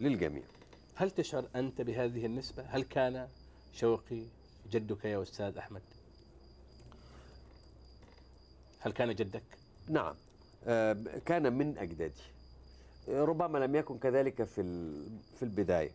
للجميع 0.00 0.42
هل 0.94 1.10
تشعر 1.10 1.44
أنت 1.56 1.80
بهذه 1.80 2.26
النسبة؟ 2.26 2.62
هل 2.62 2.82
كان 2.82 3.28
شوقي 3.72 4.22
جدك 4.70 5.04
يا 5.04 5.22
أستاذ 5.22 5.56
أحمد؟ 5.56 5.82
هل 8.80 8.92
كان 8.92 9.14
جدك؟ 9.14 9.42
نعم. 9.88 10.14
آه، 10.66 10.96
كان 11.26 11.52
من 11.52 11.78
أجدادي. 11.78 12.22
آه، 13.08 13.24
ربما 13.24 13.58
لم 13.58 13.76
يكن 13.76 13.98
كذلك 13.98 14.44
في 14.44 14.62
في 15.36 15.42
البداية. 15.42 15.90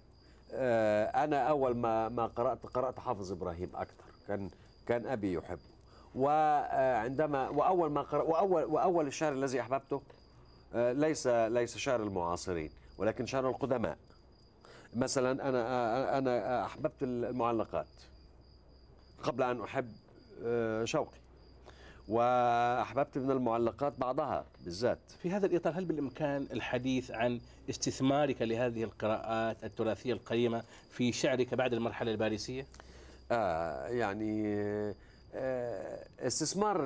آه، 0.53 1.05
أنا 1.05 1.37
أول 1.49 1.75
ما 1.77 2.09
ما 2.09 2.25
قرأت 2.25 2.65
قرأت 2.65 2.99
حافظ 2.99 3.31
إبراهيم 3.31 3.69
أكثر. 3.75 4.03
كان 4.27 4.49
كان 4.87 5.07
أبي 5.07 5.33
يحبه. 5.33 5.73
وعندما 6.15 7.49
وأول 7.49 7.91
ما 7.91 8.01
قرأ 8.01 8.21
وأول 8.23 8.63
وأول 8.63 9.07
الشعر 9.07 9.33
الذي 9.33 9.61
أحببته 9.61 10.01
ليس 10.75 11.27
ليس 11.27 11.77
شعر 11.77 12.03
المعاصرين 12.03 12.69
ولكن 12.97 13.25
شعر 13.25 13.49
القدماء. 13.49 13.97
مثلا 14.95 15.49
أنا 15.49 16.17
أنا 16.17 16.65
أحببت 16.65 17.03
المعلقات 17.03 17.87
قبل 19.23 19.43
أن 19.43 19.61
أحب 19.61 19.91
شوقي. 20.85 21.22
وأحببت 22.07 23.17
من 23.17 23.31
المعلقات 23.31 23.93
بعضها 23.99 24.45
بالذات. 24.63 24.99
في 25.21 25.31
هذا 25.31 25.45
الإطار 25.45 25.73
هل 25.79 25.85
بالإمكان 25.85 26.47
الحديث 26.53 27.11
عن 27.11 27.39
استثمارك 27.69 28.41
لهذه 28.41 28.83
القراءات 28.83 29.63
التراثية 29.63 30.13
القيمة 30.13 30.63
في 30.91 31.11
شعرك 31.11 31.53
بعد 31.53 31.73
المرحلة 31.73 32.11
الباريسية؟ 32.11 32.65
آه 33.31 33.87
يعني 33.87 34.55
آه 35.35 36.05
استثمار 36.19 36.81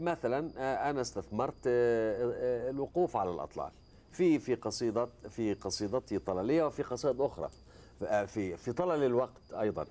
مثلا 0.00 0.50
آه 0.58 0.90
أنا 0.90 1.00
استثمرت 1.00 1.66
آه 1.66 2.32
آه 2.34 2.70
الوقوف 2.70 3.16
على 3.16 3.30
الأطلال. 3.30 3.70
في 4.12 4.38
في 4.38 4.54
قصيدة 4.54 5.08
في 5.30 5.54
قصيدتي 5.54 6.18
طلاليه 6.18 6.62
وفي 6.66 6.82
قصائد 6.82 7.20
أخرى. 7.20 7.48
آه 8.02 8.24
في 8.24 8.56
في 8.56 8.72
طلل 8.72 9.04
الوقت 9.04 9.52
أيضا 9.60 9.86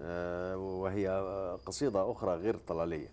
آه 0.00 0.56
وهي 0.56 1.08
قصيدة 1.66 2.12
أخرى 2.12 2.34
غير 2.36 2.56
طلالية. 2.68 3.08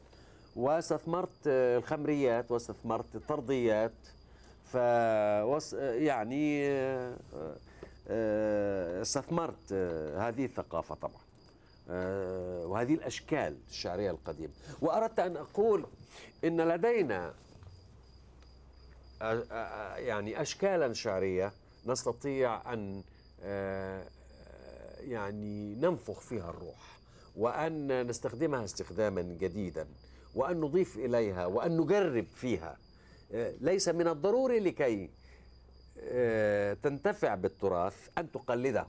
واستثمرت 0.56 1.48
الخمريات 1.48 2.52
واستثمرت 2.52 3.16
الطرديات 3.16 3.94
ف 4.66 4.76
يعني 4.76 6.70
آه، 8.08 9.02
استثمرت 9.02 9.74
هذه 10.18 10.46
الثقافة 10.46 10.96
طبعا 10.96 11.22
آه، 11.90 12.66
وهذه 12.66 12.94
الأشكال 12.94 13.58
الشعرية 13.70 14.12
القديمة. 14.12 14.54
وأردت 14.82 15.20
أن 15.20 15.38
أقول 15.38 15.86
إن 16.44 16.62
لدينا 16.62 17.34
آه، 19.22 19.96
يعني 19.96 20.42
اشكالا 20.42 20.94
شعرية 20.94 21.52
نستطيع 21.86 22.74
أن 22.74 23.04
يعني 25.00 25.76
ننفخ 25.76 26.20
فيها 26.20 26.50
الروح 26.50 27.00
وأن 27.38 28.08
نستخدمها 28.08 28.64
استخداما 28.64 29.22
جديدا. 29.22 29.88
وأن 30.36 30.62
نضيف 30.62 30.98
إليها 30.98 31.46
وأن 31.46 31.78
نجرب 31.78 32.26
فيها. 32.36 32.78
آه، 33.34 33.54
ليس 33.62 33.88
من 33.90 34.08
الضروري 34.08 34.60
لكي 34.60 35.10
آه، 36.00 36.74
تنتفع 36.74 37.36
بالتراث 37.36 38.10
أن 38.18 38.32
تقلده. 38.32 38.86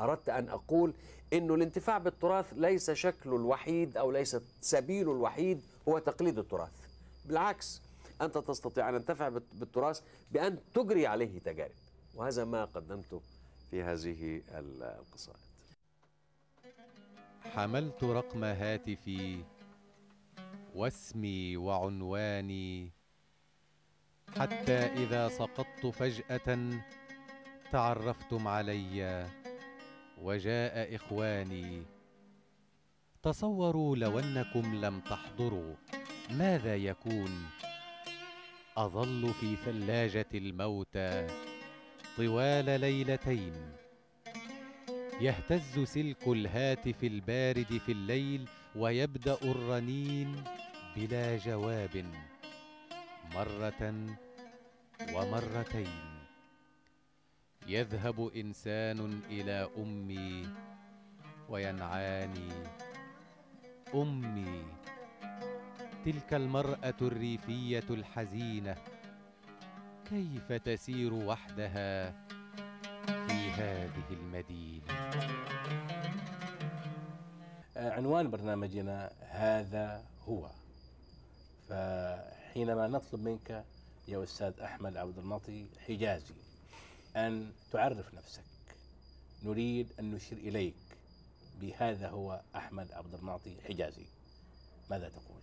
أردت 0.00 0.28
أن 0.28 0.48
أقول 0.48 0.92
أنه 1.32 1.54
الانتفاع 1.54 1.98
بالتراث 1.98 2.46
ليس 2.52 2.90
شكله 2.90 3.36
الوحيد 3.36 3.96
أو 3.96 4.10
ليس 4.10 4.36
سبيله 4.60 5.12
الوحيد 5.12 5.60
هو 5.88 5.98
تقليد 5.98 6.38
التراث. 6.38 6.70
بالعكس 7.26 7.80
أنت 8.22 8.38
تستطيع 8.38 8.88
أن 8.88 8.98
تنتفع 8.98 9.28
بالت- 9.28 9.54
بالتراث 9.54 10.00
بأن 10.32 10.58
تجري 10.74 11.06
عليه 11.06 11.38
تجارب. 11.38 11.70
وهذا 12.14 12.44
ما 12.44 12.64
قدمته 12.64 13.20
في 13.70 13.82
هذه 13.82 14.42
ال- 14.58 14.82
القصائد. 14.82 15.38
حملت 17.44 18.04
رقم 18.04 18.44
هاتفي 18.44 19.44
واسمي 20.74 21.56
وعنواني. 21.56 22.92
حتى 24.36 24.72
إذا 24.72 25.28
سقطت 25.28 25.86
فجأة 25.86 26.70
تعرفتم 27.72 28.48
علي 28.48 29.26
وجاء 30.18 30.94
إخواني. 30.94 31.82
تصوروا 33.22 33.96
لو 33.96 34.18
أنكم 34.18 34.74
لم 34.84 35.00
تحضروا 35.00 35.74
ماذا 36.30 36.76
يكون؟ 36.76 37.46
أظل 38.76 39.34
في 39.40 39.56
ثلاجة 39.56 40.26
الموتى 40.34 41.26
طوال 42.16 42.80
ليلتين. 42.80 43.52
يهتز 45.20 45.78
سلك 45.78 46.28
الهاتف 46.28 47.04
البارد 47.04 47.80
في 47.86 47.92
الليل 47.92 48.48
ويبدأ 48.76 49.38
الرنين. 49.42 50.44
بلا 50.96 51.36
جواب 51.36 52.04
مرة 53.34 53.82
ومرتين. 55.14 56.10
يذهب 57.66 58.30
إنسان 58.36 59.20
إلى 59.30 59.68
أمي 59.78 60.48
وينعاني. 61.48 62.52
أمي 63.94 64.64
تلك 66.04 66.34
المرأة 66.34 67.00
الريفية 67.02 67.84
الحزينة 67.90 68.76
كيف 70.10 70.52
تسير 70.52 71.12
وحدها 71.14 72.10
في 73.06 73.50
هذه 73.50 74.08
المدينة؟ 74.10 74.94
آه، 77.76 77.90
عنوان 77.90 78.30
برنامجنا 78.30 79.12
هذا 79.20 80.04
هو 80.28 80.50
فحينما 81.70 82.86
نطلب 82.88 83.20
منك 83.20 83.64
يا 84.08 84.22
أستاذ 84.22 84.60
أحمد 84.60 84.96
عبد 84.96 85.18
المعطي 85.18 85.66
حجازي 85.78 86.34
أن 87.16 87.52
تعرف 87.72 88.14
نفسك 88.14 88.44
نريد 89.42 89.92
أن 90.00 90.10
نشير 90.10 90.38
إليك 90.38 90.74
بهذا 91.60 92.08
هو 92.08 92.42
أحمد 92.56 92.92
عبد 92.92 93.14
المعطي 93.14 93.60
حجازي 93.60 94.06
ماذا 94.90 95.08
تقول؟ 95.08 95.40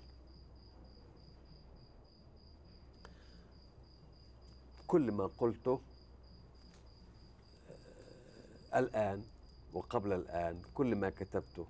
كل 4.88 5.12
ما 5.12 5.28
قلته 5.28 5.82
آه، 8.74 8.80
الآن 8.80 9.24
وقبل 9.74 10.14
الآن 10.14 10.62
كل 10.74 10.96
ما 10.96 11.10
كتبته 11.10 11.68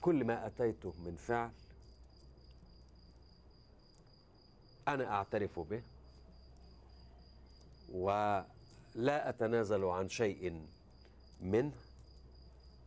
كل 0.00 0.24
ما 0.24 0.46
أتيته 0.46 0.92
من 0.98 1.16
فعل 1.16 1.50
أنا 4.88 5.10
أعترف 5.10 5.60
به 5.60 5.82
ولا 7.92 9.28
أتنازل 9.28 9.84
عن 9.84 10.08
شيء 10.08 10.66
منه 11.40 11.72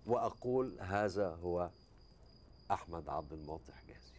وأقول 0.05 0.79
هذا 0.79 1.35
هو 1.35 1.69
أحمد 2.71 3.09
عبد 3.09 3.33
المعطي 3.33 3.71
حجازي. 3.71 4.13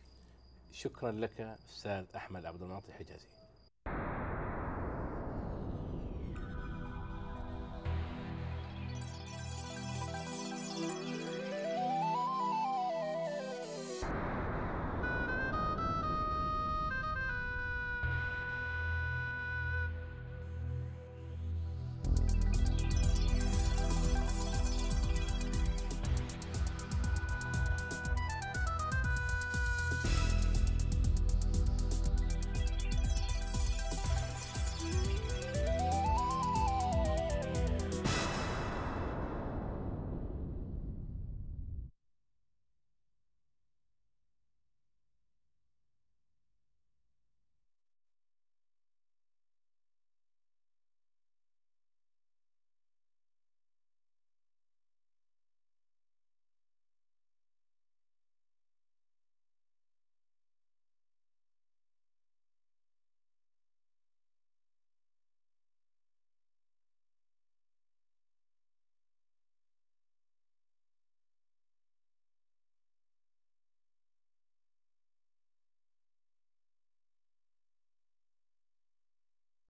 شكرا 0.72 1.12
لك 1.12 1.40
أستاذ 1.40 2.06
أحمد 2.16 2.44
عبد 2.46 2.62
المعطي 2.62 2.92
حجازي. 2.92 3.28